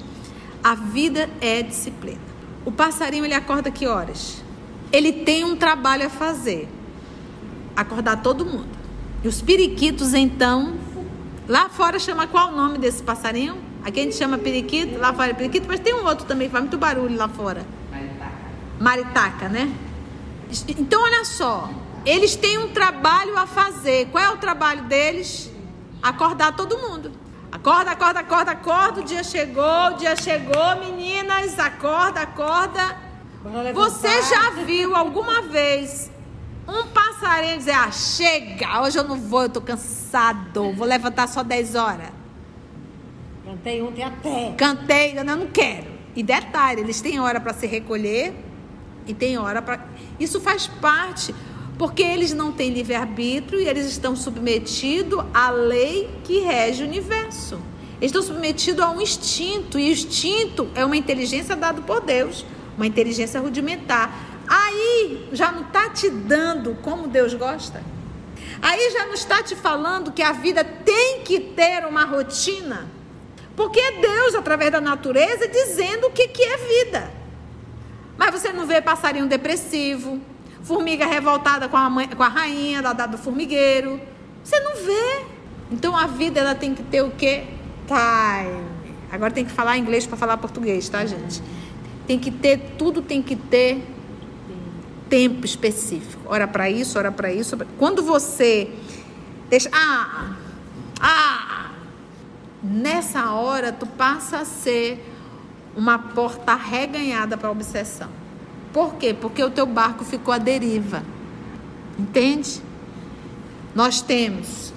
a 0.63 0.73
vida 0.73 1.29
é 1.39 1.61
disciplina. 1.61 2.29
O 2.65 2.71
passarinho 2.71 3.25
ele 3.25 3.33
acorda 3.33 3.69
que 3.69 3.85
horas? 3.85 4.43
Ele 4.91 5.11
tem 5.11 5.43
um 5.43 5.55
trabalho 5.55 6.07
a 6.07 6.09
fazer. 6.09 6.67
Acordar 7.75 8.21
todo 8.21 8.45
mundo. 8.45 8.67
E 9.23 9.27
os 9.27 9.41
periquitos 9.41 10.13
então, 10.13 10.75
lá 11.47 11.69
fora 11.69 11.99
chama 11.99 12.27
qual 12.27 12.49
o 12.49 12.55
nome 12.55 12.77
desse 12.77 13.03
passarinho? 13.03 13.57
Aqui 13.83 13.99
a 13.99 14.03
gente 14.03 14.15
chama 14.15 14.37
periquito, 14.37 14.99
lá 14.99 15.13
fora 15.13 15.31
é 15.31 15.33
periquito, 15.33 15.65
mas 15.67 15.79
tem 15.79 15.93
um 15.93 16.05
outro 16.05 16.25
também 16.25 16.47
que 16.47 16.51
faz 16.51 16.63
muito 16.63 16.77
barulho 16.77 17.15
lá 17.15 17.27
fora. 17.27 17.65
Maritaca. 17.91 18.31
Maritaca, 18.79 19.49
né? 19.49 19.73
Então 20.77 21.01
olha 21.01 21.23
só, 21.25 21.69
eles 22.05 22.35
têm 22.35 22.57
um 22.57 22.69
trabalho 22.69 23.37
a 23.37 23.45
fazer. 23.45 24.07
Qual 24.07 24.23
é 24.23 24.29
o 24.29 24.37
trabalho 24.37 24.83
deles? 24.83 25.51
Acordar 26.01 26.55
todo 26.55 26.77
mundo. 26.77 27.11
Acorda, 27.51 27.91
acorda, 27.91 28.19
acorda, 28.19 28.51
acorda. 28.51 29.01
O 29.01 29.03
dia 29.03 29.23
chegou, 29.23 29.87
o 29.91 29.93
dia 29.93 30.15
chegou, 30.15 30.75
meninas. 30.79 31.57
Acorda, 31.59 32.21
acorda. 32.21 32.97
Você 33.73 34.21
já 34.23 34.51
viu 34.65 34.95
alguma 34.95 35.41
vez 35.41 36.11
um 36.69 36.87
passarinho 36.87 37.57
dizer: 37.57 37.71
Ah, 37.71 37.91
chega, 37.91 38.81
hoje 38.81 38.97
eu 38.97 39.03
não 39.03 39.17
vou, 39.17 39.43
eu 39.43 39.49
tô 39.49 39.61
cansado, 39.61 40.71
vou 40.73 40.87
levantar 40.87 41.27
só 41.27 41.43
10 41.43 41.75
horas? 41.75 42.09
Cantei 43.45 43.81
ontem 43.81 44.03
até. 44.03 44.53
Cantei, 44.55 45.17
eu 45.17 45.23
não 45.23 45.47
quero. 45.47 45.87
E 46.15 46.21
detalhe, 46.21 46.81
eles 46.81 47.01
têm 47.01 47.19
hora 47.19 47.39
para 47.39 47.53
se 47.53 47.65
recolher 47.65 48.33
e 49.07 49.13
tem 49.13 49.37
hora 49.37 49.61
para. 49.61 49.85
Isso 50.19 50.39
faz 50.39 50.67
parte 50.67 51.33
porque 51.77 52.03
eles 52.03 52.33
não 52.33 52.51
têm 52.51 52.71
livre-arbítrio 52.71 53.59
e 53.59 53.67
eles 53.67 53.85
estão 53.85 54.15
submetidos 54.15 55.23
à 55.33 55.49
lei 55.49 56.09
que 56.25 56.39
rege 56.39 56.83
o 56.83 56.85
universo. 56.85 57.59
Eles 58.01 58.11
estão 58.11 58.21
submetidos 58.21 58.83
a 58.83 58.91
um 58.91 59.01
instinto, 59.01 59.79
e 59.79 59.89
o 59.89 59.91
instinto 59.91 60.69
é 60.75 60.85
uma 60.85 60.95
inteligência 60.95 61.55
dada 61.55 61.81
por 61.81 62.01
Deus, 62.01 62.45
uma 62.77 62.85
inteligência 62.85 63.39
rudimentar. 63.39 64.28
Aí 64.49 65.29
já 65.31 65.51
não 65.51 65.61
está 65.61 65.91
te 65.91 66.09
dando 66.09 66.75
como 66.81 67.07
Deus 67.07 67.35
gosta. 67.35 67.83
Aí 68.59 68.89
já 68.89 69.05
não 69.05 69.13
está 69.13 69.43
te 69.43 69.55
falando 69.55 70.11
que 70.11 70.23
a 70.23 70.31
vida 70.31 70.63
tem 70.63 71.21
que 71.21 71.39
ter 71.39 71.85
uma 71.85 72.03
rotina. 72.03 72.89
Porque 73.55 73.79
é 73.79 73.91
Deus, 74.01 74.33
através 74.33 74.71
da 74.71 74.81
natureza, 74.81 75.47
dizendo 75.47 76.07
o 76.07 76.11
que, 76.11 76.29
que 76.29 76.41
é 76.41 76.57
vida. 76.57 77.11
Mas 78.17 78.31
você 78.31 78.51
não 78.51 78.65
vê 78.65 78.81
passarinho 78.81 79.27
depressivo, 79.27 80.19
formiga 80.63 81.05
revoltada 81.05 81.69
com 81.69 81.77
a, 81.77 81.87
mãe, 81.87 82.07
com 82.07 82.23
a 82.23 82.27
rainha 82.27 82.81
da, 82.81 83.05
do 83.05 83.19
formigueiro. 83.19 84.01
Você 84.43 84.59
não 84.61 84.75
vê. 84.77 85.25
Então 85.71 85.95
a 85.95 86.07
vida 86.07 86.39
ela 86.39 86.55
tem 86.55 86.73
que 86.73 86.81
ter 86.81 87.03
o 87.03 87.11
quê? 87.11 87.43
Time. 87.85 88.63
Agora 89.11 89.31
tem 89.31 89.45
que 89.45 89.51
falar 89.51 89.77
inglês 89.77 90.07
para 90.07 90.17
falar 90.17 90.37
português, 90.37 90.89
tá, 90.89 91.05
gente? 91.05 91.41
Tem 92.07 92.17
que 92.17 92.31
ter, 92.31 92.75
tudo 92.77 93.01
tem 93.01 93.21
que 93.21 93.35
ter 93.35 93.85
tempo 95.09 95.45
específico. 95.45 96.21
Hora 96.25 96.47
para 96.47 96.69
isso, 96.69 96.97
hora 96.97 97.11
para 97.11 97.31
isso. 97.31 97.57
Quando 97.77 98.03
você 98.03 98.71
deixa. 99.49 99.69
Ah! 99.73 100.35
Ah! 101.01 101.71
Nessa 102.61 103.31
hora, 103.31 103.71
tu 103.71 103.85
passa 103.85 104.39
a 104.39 104.45
ser 104.45 105.05
uma 105.75 105.97
porta 105.97 106.55
reganhada 106.55 107.37
para 107.37 107.47
a 107.47 107.51
obsessão. 107.51 108.09
Por 108.73 108.95
quê? 108.95 109.13
Porque 109.13 109.43
o 109.43 109.49
teu 109.49 109.65
barco 109.65 110.03
ficou 110.03 110.33
à 110.33 110.37
deriva. 110.37 111.03
Entende? 111.97 112.61
Nós 113.73 114.01
temos 114.01 114.73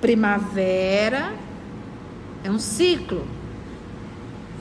primavera, 0.00 1.34
é 2.42 2.50
um 2.50 2.58
ciclo. 2.58 3.26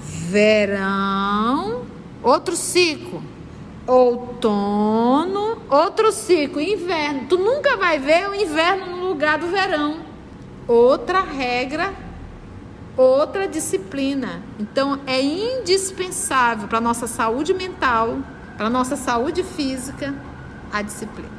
Verão, 0.01 1.85
outro 2.21 2.55
ciclo. 2.55 3.23
Outono, 3.89 5.57
outro 5.69 6.11
ciclo. 6.11 6.61
Inverno. 6.61 7.27
Tu 7.27 7.37
nunca 7.37 7.75
vai 7.77 7.97
ver 7.97 8.29
o 8.29 8.35
inverno 8.35 8.97
no 8.97 9.09
lugar 9.09 9.37
do 9.39 9.47
verão. 9.47 10.01
Outra 10.67 11.21
regra, 11.21 11.93
outra 12.95 13.47
disciplina. 13.47 14.43
Então 14.59 14.99
é 15.07 15.21
indispensável 15.21 16.67
para 16.67 16.77
a 16.77 16.81
nossa 16.81 17.07
saúde 17.07 17.53
mental 17.53 18.19
para 18.59 18.67
a 18.67 18.69
nossa 18.69 18.97
saúde 18.97 19.41
física, 19.41 20.13
a 20.69 20.81
disciplina. 20.81 21.29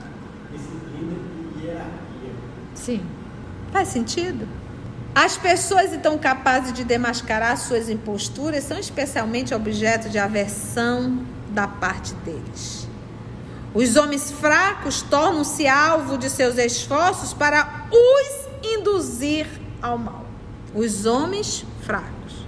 Disciplina 0.51 1.19
e 1.55 1.67
hierarquia. 1.67 2.33
Sim. 2.75 3.03
Faz 3.71 3.89
sentido? 3.89 4.49
As 5.15 5.37
pessoas 5.37 5.93
então 5.93 6.17
capazes 6.17 6.73
de 6.73 6.83
demascarar 6.83 7.59
suas 7.59 7.91
imposturas 7.91 8.65
são 8.65 8.79
especialmente 8.79 9.55
objeto 9.55 10.09
de 10.09 10.19
aversão 10.19 11.27
da 11.51 11.67
parte 11.69 12.15
deles. 12.15 12.89
Os 13.73 13.97
homens 13.97 14.31
fracos 14.33 15.03
tornam-se 15.03 15.67
alvo 15.67 16.19
de 16.19 16.29
seus 16.29 16.59
esforços 16.59 17.33
para 17.33 17.87
os 17.91 18.69
induzir 18.69 19.47
ao 19.81 19.97
mal. 19.97 20.27
Os 20.75 21.07
homens 21.07 21.65
fracos. 21.83 22.47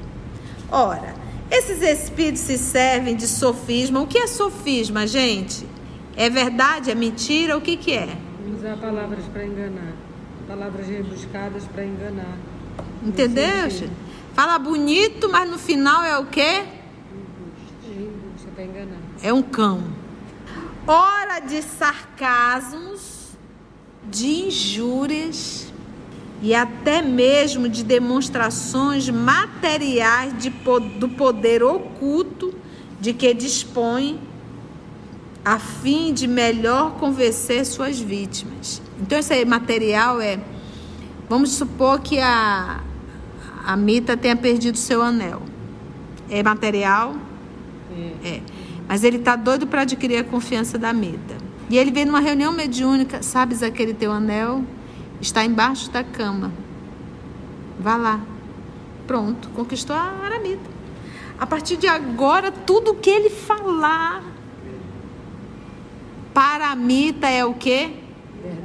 Ora, 0.70 1.14
esses 1.50 1.80
espíritos 1.82 2.40
se 2.42 2.58
servem 2.58 3.14
de 3.14 3.28
sofisma. 3.28 4.00
O 4.00 4.06
que 4.06 4.18
é 4.18 4.26
sofisma, 4.26 5.06
gente? 5.06 5.66
É 6.16 6.28
verdade? 6.28 6.90
É 6.90 6.94
mentira? 6.94 7.56
O 7.56 7.60
que, 7.60 7.76
que 7.76 7.92
é? 7.92 8.16
Usar 8.56 8.76
palavras 8.78 9.24
para 9.32 9.44
enganar. 9.44 9.92
Palavras 10.48 10.86
rebuscadas 10.88 11.64
para 11.72 11.84
enganar. 11.84 12.36
Entendeu? 13.02 13.70
Fala 14.34 14.58
bonito, 14.58 15.28
mas 15.30 15.48
no 15.48 15.58
final 15.58 16.02
é 16.02 16.18
o 16.18 16.26
quê? 16.26 16.64
Para 18.54 18.64
enganar. 18.64 18.98
É 19.22 19.32
um 19.32 19.42
cão. 19.42 19.82
Hora 20.86 21.40
de 21.40 21.62
sarcasmos, 21.62 23.30
de 24.10 24.26
injúrias 24.46 25.72
e 26.42 26.54
até 26.54 27.00
mesmo 27.00 27.68
de 27.68 27.84
demonstrações 27.84 29.08
materiais 29.08 30.36
de, 30.38 30.50
do 30.98 31.08
poder 31.08 31.62
oculto 31.62 32.52
de 33.00 33.12
que 33.12 33.32
dispõe 33.32 34.20
a 35.44 35.58
fim 35.58 36.12
de 36.12 36.26
melhor 36.26 36.94
convencer 36.94 37.64
suas 37.64 37.98
vítimas. 37.98 38.82
Então, 39.00 39.18
esse 39.18 39.44
material 39.44 40.20
é. 40.20 40.38
Vamos 41.28 41.52
supor 41.52 42.00
que 42.00 42.18
a, 42.18 42.80
a 43.64 43.76
Mita 43.76 44.16
tenha 44.16 44.36
perdido 44.36 44.76
seu 44.76 45.02
anel. 45.02 45.42
É 46.28 46.42
material? 46.42 47.16
É. 48.24 48.40
Mas 48.88 49.04
ele 49.04 49.18
tá 49.18 49.36
doido 49.36 49.66
para 49.66 49.82
adquirir 49.82 50.18
a 50.18 50.24
confiança 50.24 50.78
da 50.78 50.92
Mita. 50.92 51.36
E 51.70 51.78
ele 51.78 51.90
vem 51.90 52.04
numa 52.04 52.20
reunião 52.20 52.52
mediúnica, 52.52 53.22
sabes 53.22 53.62
aquele 53.62 53.94
teu 53.94 54.12
anel? 54.12 54.64
Está 55.20 55.44
embaixo 55.44 55.90
da 55.90 56.04
cama. 56.04 56.52
Vá 57.78 57.96
lá. 57.96 58.20
Pronto, 59.06 59.48
conquistou 59.50 59.96
a 59.96 60.02
Aramita. 60.24 60.70
A 61.38 61.46
partir 61.46 61.76
de 61.76 61.86
agora, 61.86 62.52
tudo 62.52 62.94
que 62.94 63.10
ele 63.10 63.30
falar 63.30 64.22
para 66.34 66.70
a 66.70 66.76
Mita 66.76 67.28
é 67.28 67.44
o 67.44 67.54
quê? 67.54 67.90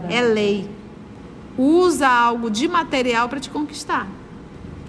É 0.09 0.21
lei. 0.21 0.69
Usa 1.57 2.07
algo 2.07 2.49
de 2.49 2.67
material 2.67 3.27
para 3.29 3.39
te 3.39 3.49
conquistar. 3.49 4.07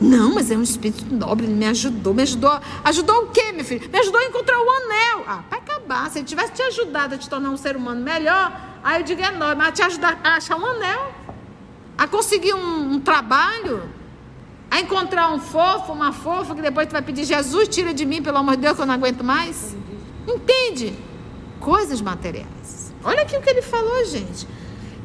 Não, 0.00 0.34
mas 0.34 0.50
é 0.50 0.56
um 0.56 0.62
espírito 0.62 1.12
nobre, 1.12 1.46
ele 1.46 1.54
me 1.54 1.66
ajudou. 1.66 2.14
Me 2.14 2.22
ajudou. 2.22 2.60
Ajudou 2.84 3.24
o 3.24 3.26
quê, 3.28 3.52
meu 3.52 3.64
filho? 3.64 3.88
Me 3.90 3.98
ajudou 3.98 4.20
a 4.20 4.24
encontrar 4.24 4.58
o 4.58 4.70
anel. 4.70 5.24
Ah, 5.26 5.42
vai 5.50 5.58
acabar. 5.58 6.10
Se 6.10 6.18
ele 6.18 6.26
tivesse 6.26 6.52
te 6.52 6.62
ajudado 6.62 7.16
a 7.16 7.18
te 7.18 7.28
tornar 7.28 7.50
um 7.50 7.56
ser 7.56 7.76
humano 7.76 8.00
melhor, 8.00 8.52
aí 8.82 9.00
eu 9.00 9.04
digo 9.04 9.20
é 9.20 9.32
nóis, 9.32 9.56
mas 9.56 9.74
te 9.74 9.82
ajudar 9.82 10.20
a 10.22 10.36
achar 10.36 10.56
um 10.56 10.64
anel, 10.64 11.12
a 11.96 12.06
conseguir 12.06 12.54
um, 12.54 12.92
um 12.92 13.00
trabalho, 13.00 13.82
a 14.70 14.80
encontrar 14.80 15.32
um 15.32 15.40
fofo, 15.40 15.92
uma 15.92 16.12
fofa, 16.12 16.54
que 16.54 16.62
depois 16.62 16.86
tu 16.86 16.92
vai 16.92 17.02
pedir, 17.02 17.24
Jesus, 17.24 17.68
tira 17.68 17.92
de 17.92 18.04
mim, 18.04 18.22
pelo 18.22 18.38
amor 18.38 18.54
de 18.54 18.62
Deus, 18.62 18.76
que 18.76 18.82
eu 18.82 18.86
não 18.86 18.94
aguento 18.94 19.24
mais. 19.24 19.76
Entende? 20.26 20.94
Coisas 21.58 22.00
materiais. 22.00 22.92
Olha 23.02 23.22
aqui 23.22 23.36
o 23.36 23.42
que 23.42 23.50
ele 23.50 23.62
falou, 23.62 24.04
gente. 24.04 24.46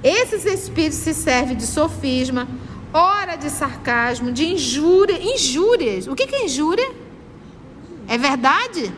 Esses 0.04 0.46
espíritos 0.46 1.00
se 1.00 1.14
servem 1.14 1.56
de 1.56 1.66
sofisma, 1.66 2.48
ora 2.94 3.36
de 3.36 3.50
sarcasmo, 3.50 4.32
de 4.32 4.46
injúria, 4.46 5.20
injúrias. 5.22 6.08
O 6.08 6.16
que 6.16 6.28
que 6.28 6.36
é 6.36 6.46
injúria? 6.46 6.92
É 8.08 8.18
verdade? 8.18 8.94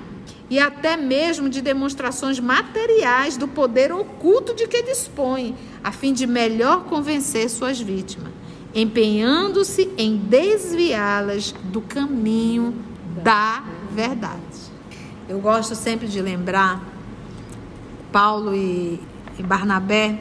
E 0.49 0.59
até 0.59 0.97
mesmo 0.97 1.49
de 1.49 1.61
demonstrações 1.61 2.39
materiais 2.39 3.37
do 3.37 3.47
poder 3.47 3.91
oculto 3.91 4.53
de 4.53 4.67
que 4.67 4.83
dispõe, 4.83 5.55
a 5.83 5.91
fim 5.91 6.13
de 6.13 6.27
melhor 6.27 6.83
convencer 6.83 7.49
suas 7.49 7.79
vítimas, 7.79 8.31
empenhando-se 8.73 9.89
em 9.97 10.17
desviá-las 10.17 11.51
do 11.63 11.81
caminho 11.81 12.75
da 13.23 13.63
verdade. 13.91 14.41
Eu 15.27 15.39
gosto 15.39 15.73
sempre 15.73 16.07
de 16.07 16.21
lembrar 16.21 16.83
Paulo 18.11 18.53
e, 18.55 18.99
e 19.39 19.43
Barnabé, 19.43 20.19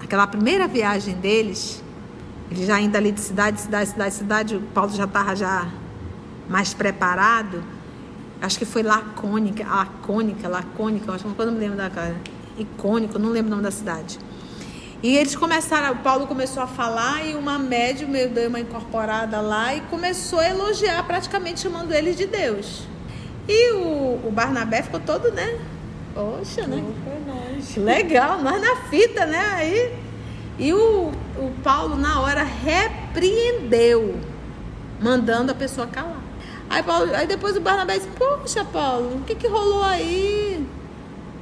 aquela 0.00 0.26
primeira 0.26 0.68
viagem 0.68 1.14
deles, 1.14 1.83
eles 2.50 2.66
já 2.66 2.80
indo 2.80 2.96
ali 2.96 3.12
de 3.12 3.20
cidade, 3.20 3.60
cidade, 3.60 3.90
cidade, 3.90 4.14
cidade, 4.14 4.56
o 4.56 4.60
Paulo 4.60 4.90
já 4.92 5.04
estava 5.04 5.34
já 5.34 5.66
mais 6.48 6.74
preparado. 6.74 7.64
Acho 8.40 8.58
que 8.58 8.64
foi 8.64 8.82
lacônica, 8.82 9.66
lacônica, 9.66 10.48
lacônica, 10.48 11.12
acho 11.12 11.24
que 11.24 11.40
eu 11.40 11.46
não 11.46 11.52
me 11.52 11.60
lembro 11.60 11.76
da 11.76 11.88
cara. 11.88 12.16
Icônico, 12.58 13.18
não 13.18 13.30
lembro 13.30 13.48
o 13.48 13.50
nome 13.50 13.62
da 13.62 13.70
cidade. 13.70 14.18
E 15.02 15.16
eles 15.16 15.34
começaram, 15.36 15.92
o 15.94 15.98
Paulo 15.98 16.26
começou 16.26 16.62
a 16.62 16.66
falar 16.66 17.26
e 17.26 17.34
uma 17.34 17.58
médium 17.58 18.08
meio 18.08 18.30
deu 18.30 18.48
uma 18.48 18.60
incorporada 18.60 19.40
lá 19.40 19.74
e 19.74 19.82
começou 19.82 20.38
a 20.38 20.48
elogiar, 20.48 21.02
praticamente 21.06 21.60
chamando 21.60 21.92
eles 21.92 22.16
de 22.16 22.26
Deus. 22.26 22.86
E 23.46 23.72
o, 23.72 24.26
o 24.26 24.30
Barnabé 24.32 24.82
ficou 24.82 25.00
todo, 25.00 25.30
né? 25.30 25.58
Poxa, 26.14 26.66
né? 26.66 26.82
Legal, 27.76 28.40
nós 28.40 28.60
na 28.60 28.76
fita, 28.88 29.26
né? 29.26 29.46
Aí, 29.54 29.92
e 30.58 30.72
o, 30.72 31.10
o 31.36 31.52
Paulo, 31.62 31.96
na 31.96 32.20
hora, 32.20 32.42
repreendeu, 32.42 34.18
mandando 35.00 35.52
a 35.52 35.54
pessoa 35.54 35.86
calar. 35.86 36.22
Aí, 36.70 36.82
Paulo, 36.82 37.14
aí 37.14 37.26
depois 37.26 37.56
o 37.56 37.60
Barnabé 37.60 37.98
disse: 37.98 38.08
Poxa, 38.16 38.64
Paulo, 38.64 39.18
o 39.18 39.20
que, 39.22 39.34
que 39.34 39.46
rolou 39.46 39.82
aí? 39.82 40.64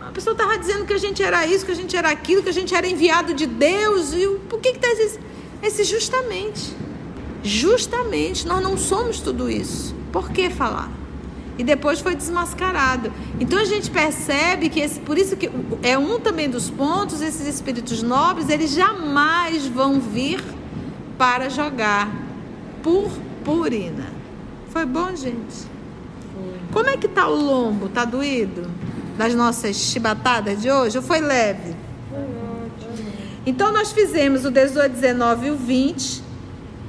A 0.01 0.11
pessoa 0.11 0.33
estava 0.33 0.59
dizendo 0.59 0.85
que 0.85 0.93
a 0.93 0.99
gente 0.99 1.23
era 1.23 1.47
isso, 1.47 1.65
que 1.65 1.73
a 1.73 1.77
gente 1.77 1.97
era 1.97 2.11
aquilo, 2.11 2.43
que 2.43 2.49
a 2.49 2.53
gente 2.53 2.75
era 2.75 2.87
enviado 2.87 3.35
de 3.35 3.47
Deus. 3.47 4.13
E 4.13 4.27
por 4.49 4.61
que 4.61 4.71
está 4.71 4.89
esse, 4.89 5.21
esse 5.63 5.85
justamente? 5.85 6.75
Justamente, 7.43 8.47
nós 8.47 8.63
não 8.63 8.77
somos 8.77 9.21
tudo 9.21 9.51
isso. 9.51 9.95
Por 10.13 10.31
que 10.31 10.51
falar? 10.51 10.91
E 11.59 11.65
depois 11.65 12.01
foi 12.01 12.17
desmascarado. 12.17 13.13
Então 13.39 13.59
a 13.59 13.65
gente 13.65 13.91
percebe 13.91 14.69
que 14.69 14.81
esse, 14.81 15.01
por 15.01 15.19
isso 15.19 15.37
que 15.37 15.51
é 15.83 15.99
um 15.99 16.19
também 16.19 16.49
dos 16.49 16.71
pontos, 16.71 17.21
esses 17.21 17.47
espíritos 17.47 18.03
nobres, 18.03 18.49
eles 18.49 18.73
jamais 18.73 19.67
vão 19.67 20.01
vir 20.01 20.43
para 21.19 21.49
jogar 21.49 22.11
purpurina. 22.83 24.07
Foi 24.71 24.87
bom, 24.87 25.15
gente? 25.15 25.71
Como 26.73 26.89
é 26.89 26.97
que 26.97 27.07
tá 27.07 27.29
o 27.29 27.35
lombo? 27.35 27.89
Tá 27.89 28.05
doído? 28.05 28.71
Das 29.19 29.35
nossas 29.35 29.77
chibatadas 29.77 30.63
de 30.63 30.71
hoje? 30.71 30.97
Ou 30.97 31.05
foi 31.05 31.21
leve? 31.21 31.77
Então 33.45 33.73
nós 33.73 33.93
fizemos 33.93 34.45
o 34.45 34.51
18, 34.51 34.93
19 34.95 35.47
e 35.47 35.51
o 35.51 35.57
20. 35.57 36.22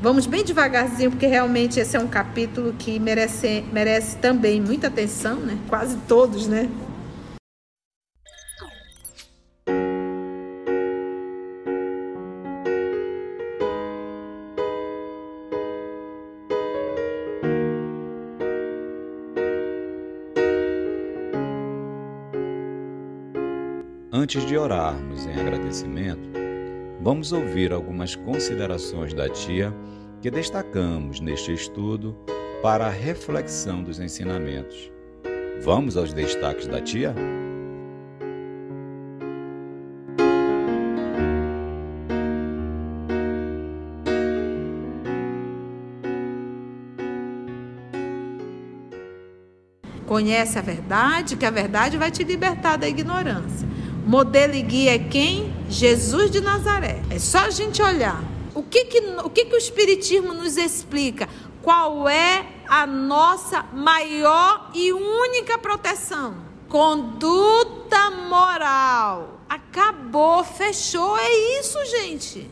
Vamos 0.04 0.26
bem 0.26 0.44
devagarzinho, 0.44 1.12
porque 1.12 1.26
realmente 1.26 1.80
esse 1.80 1.96
é 1.96 2.00
um 2.02 2.10
capítulo 2.10 2.74
que 2.74 3.00
merece, 3.00 3.64
merece 3.72 4.18
também 4.18 4.60
muita 4.60 4.88
atenção, 4.88 5.38
né? 5.38 5.58
Quase 5.70 5.96
todos, 6.10 6.46
né? 6.46 6.70
Antes 24.12 24.46
de 24.46 24.58
orarmos 24.58 25.26
em 25.26 25.40
agradecimento, 25.40 26.43
vamos 27.04 27.34
ouvir 27.34 27.74
algumas 27.74 28.16
considerações 28.16 29.14
da 29.14 29.28
tia 29.28 29.76
que 30.22 30.32
destacamos 30.32 31.20
neste 31.20 31.54
estudo 31.54 32.18
para 32.62 32.88
a 32.88 32.90
reflexão 32.90 33.84
dos 33.84 34.00
ensinamentos. 34.00 34.90
Vamos 35.62 35.98
aos 35.98 36.14
destaques 36.14 36.66
da 36.66 36.80
tia? 36.80 37.14
Conhece 50.06 50.58
a 50.58 50.62
verdade, 50.62 51.36
que 51.36 51.46
a 51.46 51.52
verdade 51.52 51.98
vai 51.98 52.12
te 52.12 52.24
libertar 52.24 52.78
da 52.78 52.88
ignorância. 52.88 53.68
Modelo 54.06 54.54
e 54.54 54.62
guia 54.62 54.96
é 54.96 55.00
quem? 55.00 55.63
Jesus 55.74 56.30
de 56.30 56.40
Nazaré. 56.40 57.02
É 57.10 57.18
só 57.18 57.40
a 57.40 57.50
gente 57.50 57.82
olhar. 57.82 58.24
O 58.54 58.62
que 58.62 58.86
que, 58.86 59.00
o 59.24 59.30
que 59.30 59.46
que 59.46 59.56
o 59.56 59.58
Espiritismo 59.58 60.32
nos 60.32 60.56
explica? 60.56 61.28
Qual 61.64 62.08
é 62.08 62.46
a 62.68 62.86
nossa 62.86 63.64
maior 63.74 64.70
e 64.76 64.94
única 64.94 65.58
proteção? 65.58 66.36
Conduta 66.70 68.12
moral. 68.12 69.42
Acabou, 69.50 70.44
fechou. 70.44 71.18
É 71.18 71.60
isso, 71.60 71.84
gente. 71.86 72.50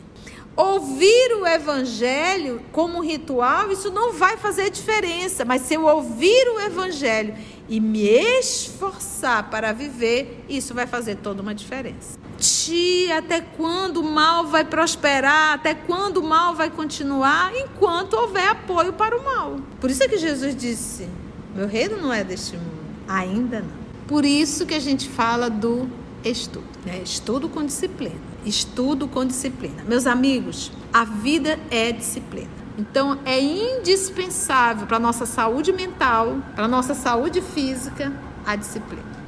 Ouvir 0.56 1.34
o 1.40 1.46
evangelho 1.46 2.60
como 2.72 3.00
ritual, 3.00 3.70
isso 3.70 3.90
não 3.90 4.12
vai 4.12 4.36
fazer 4.36 4.68
diferença, 4.68 5.44
mas 5.44 5.62
se 5.62 5.74
eu 5.74 5.86
ouvir 5.86 6.48
o 6.48 6.60
evangelho 6.60 7.34
e 7.68 7.80
me 7.80 8.06
esforçar 8.38 9.48
para 9.48 9.72
viver, 9.72 10.44
isso 10.48 10.74
vai 10.74 10.86
fazer 10.86 11.16
toda 11.16 11.40
uma 11.40 11.54
diferença. 11.54 12.20
Ti, 12.42 13.08
até 13.12 13.40
quando 13.40 13.98
o 13.98 14.02
mal 14.02 14.48
vai 14.48 14.64
prosperar? 14.64 15.54
Até 15.54 15.74
quando 15.74 16.16
o 16.16 16.24
mal 16.24 16.56
vai 16.56 16.68
continuar? 16.68 17.54
Enquanto 17.54 18.14
houver 18.14 18.48
apoio 18.48 18.92
para 18.92 19.16
o 19.16 19.24
mal. 19.24 19.60
Por 19.80 19.88
isso 19.88 20.02
é 20.02 20.08
que 20.08 20.18
Jesus 20.18 20.56
disse: 20.56 21.08
Meu 21.54 21.68
reino 21.68 21.98
não 21.98 22.12
é 22.12 22.24
deste 22.24 22.56
mundo. 22.56 22.82
Ainda 23.06 23.60
não. 23.60 23.82
Por 24.08 24.24
isso 24.24 24.66
que 24.66 24.74
a 24.74 24.80
gente 24.80 25.08
fala 25.08 25.48
do 25.48 25.88
estudo, 26.24 26.66
né? 26.84 27.00
Estudo 27.04 27.48
com 27.48 27.64
disciplina. 27.64 28.20
Estudo 28.44 29.06
com 29.06 29.24
disciplina. 29.24 29.84
Meus 29.86 30.04
amigos, 30.04 30.72
a 30.92 31.04
vida 31.04 31.60
é 31.70 31.92
disciplina. 31.92 32.50
Então 32.76 33.20
é 33.24 33.40
indispensável 33.40 34.88
para 34.88 34.96
a 34.96 35.00
nossa 35.00 35.26
saúde 35.26 35.72
mental, 35.72 36.38
para 36.56 36.64
a 36.64 36.68
nossa 36.68 36.92
saúde 36.92 37.40
física, 37.40 38.12
a 38.44 38.56
disciplina. 38.56 39.21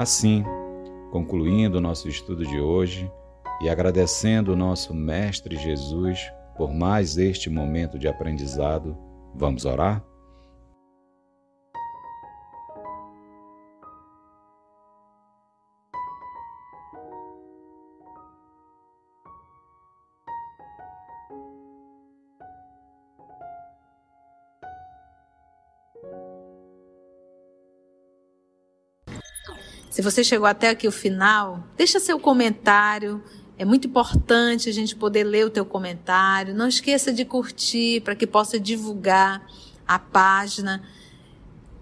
Assim, 0.00 0.42
concluindo 1.10 1.76
o 1.76 1.80
nosso 1.82 2.08
estudo 2.08 2.42
de 2.46 2.58
hoje 2.58 3.12
e 3.60 3.68
agradecendo 3.68 4.54
o 4.54 4.56
nosso 4.56 4.94
Mestre 4.94 5.58
Jesus 5.58 6.32
por 6.56 6.72
mais 6.72 7.18
este 7.18 7.50
momento 7.50 7.98
de 7.98 8.08
aprendizado. 8.08 8.96
Vamos 9.34 9.66
orar? 9.66 10.02
Se 29.90 30.02
você 30.02 30.22
chegou 30.22 30.46
até 30.46 30.68
aqui 30.68 30.86
o 30.86 30.92
final, 30.92 31.64
deixa 31.76 31.98
seu 31.98 32.20
comentário, 32.20 33.20
é 33.58 33.64
muito 33.64 33.88
importante 33.88 34.68
a 34.68 34.72
gente 34.72 34.94
poder 34.94 35.24
ler 35.24 35.44
o 35.44 35.50
teu 35.50 35.66
comentário. 35.66 36.54
Não 36.54 36.68
esqueça 36.68 37.12
de 37.12 37.24
curtir 37.24 38.00
para 38.02 38.14
que 38.14 38.24
possa 38.24 38.58
divulgar 38.58 39.44
a 39.84 39.98
página, 39.98 40.80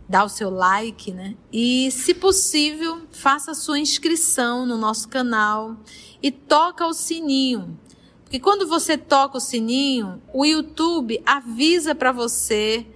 dar 0.09 0.25
o 0.25 0.29
seu 0.31 0.49
like, 0.49 1.13
né? 1.13 1.37
E, 1.53 1.91
se 1.91 2.15
possível, 2.15 3.03
faça 3.13 3.51
a 3.51 3.55
sua 3.55 3.79
inscrição 3.79 4.65
no 4.65 4.79
nosso 4.79 5.07
canal 5.07 5.77
e 6.23 6.31
toca 6.31 6.87
o 6.87 6.95
sininho. 6.95 7.79
Porque 8.25 8.41
quando 8.41 8.67
você 8.67 8.97
toca 8.97 9.37
o 9.37 9.41
sininho, 9.41 10.23
o 10.33 10.47
YouTube 10.47 11.23
avisa 11.27 11.95
para 11.95 12.11
você 12.11 12.87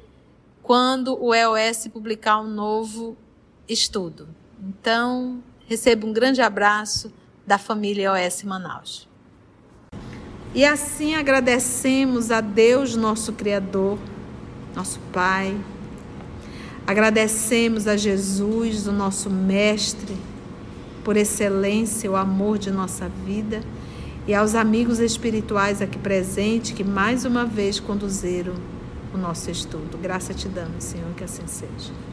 quando 0.63 1.23
o 1.23 1.35
EOS 1.35 1.89
publicar 1.93 2.41
um 2.41 2.49
novo 2.49 3.15
estudo. 3.69 4.42
Então, 4.63 5.43
receba 5.67 6.07
um 6.07 6.13
grande 6.13 6.41
abraço 6.41 7.13
da 7.45 7.59
família 7.59 8.13
OS 8.13 8.45
Manaus. 8.45 9.09
E 10.55 10.65
assim 10.65 11.17
agradecemos 11.17 12.31
a 12.31 12.41
Deus, 12.41 12.95
nosso 12.95 13.33
Criador, 13.33 13.99
nosso 14.77 15.01
Pai. 15.13 15.59
Agradecemos 16.87 17.89
a 17.89 17.97
Jesus, 17.97 18.87
o 18.87 18.93
nosso 18.93 19.29
Mestre, 19.29 20.17
por 21.03 21.17
excelência, 21.17 22.09
o 22.09 22.15
amor 22.15 22.57
de 22.57 22.71
nossa 22.71 23.09
vida. 23.09 23.63
E 24.29 24.35
aos 24.35 24.55
amigos 24.55 25.01
espirituais 25.01 25.83
aqui 25.83 25.99
presentes 25.99 26.71
que 26.71 26.85
mais 26.85 27.25
uma 27.25 27.45
vez 27.45 27.81
conduziram 27.81 28.55
o 29.13 29.19
nosso 29.19 29.51
estudo. 29.51 29.99
Graça 29.99 30.33
te 30.33 30.47
damos, 30.49 30.85
Senhor, 30.85 31.13
que 31.17 31.25
assim 31.25 31.47
seja. 31.49 32.12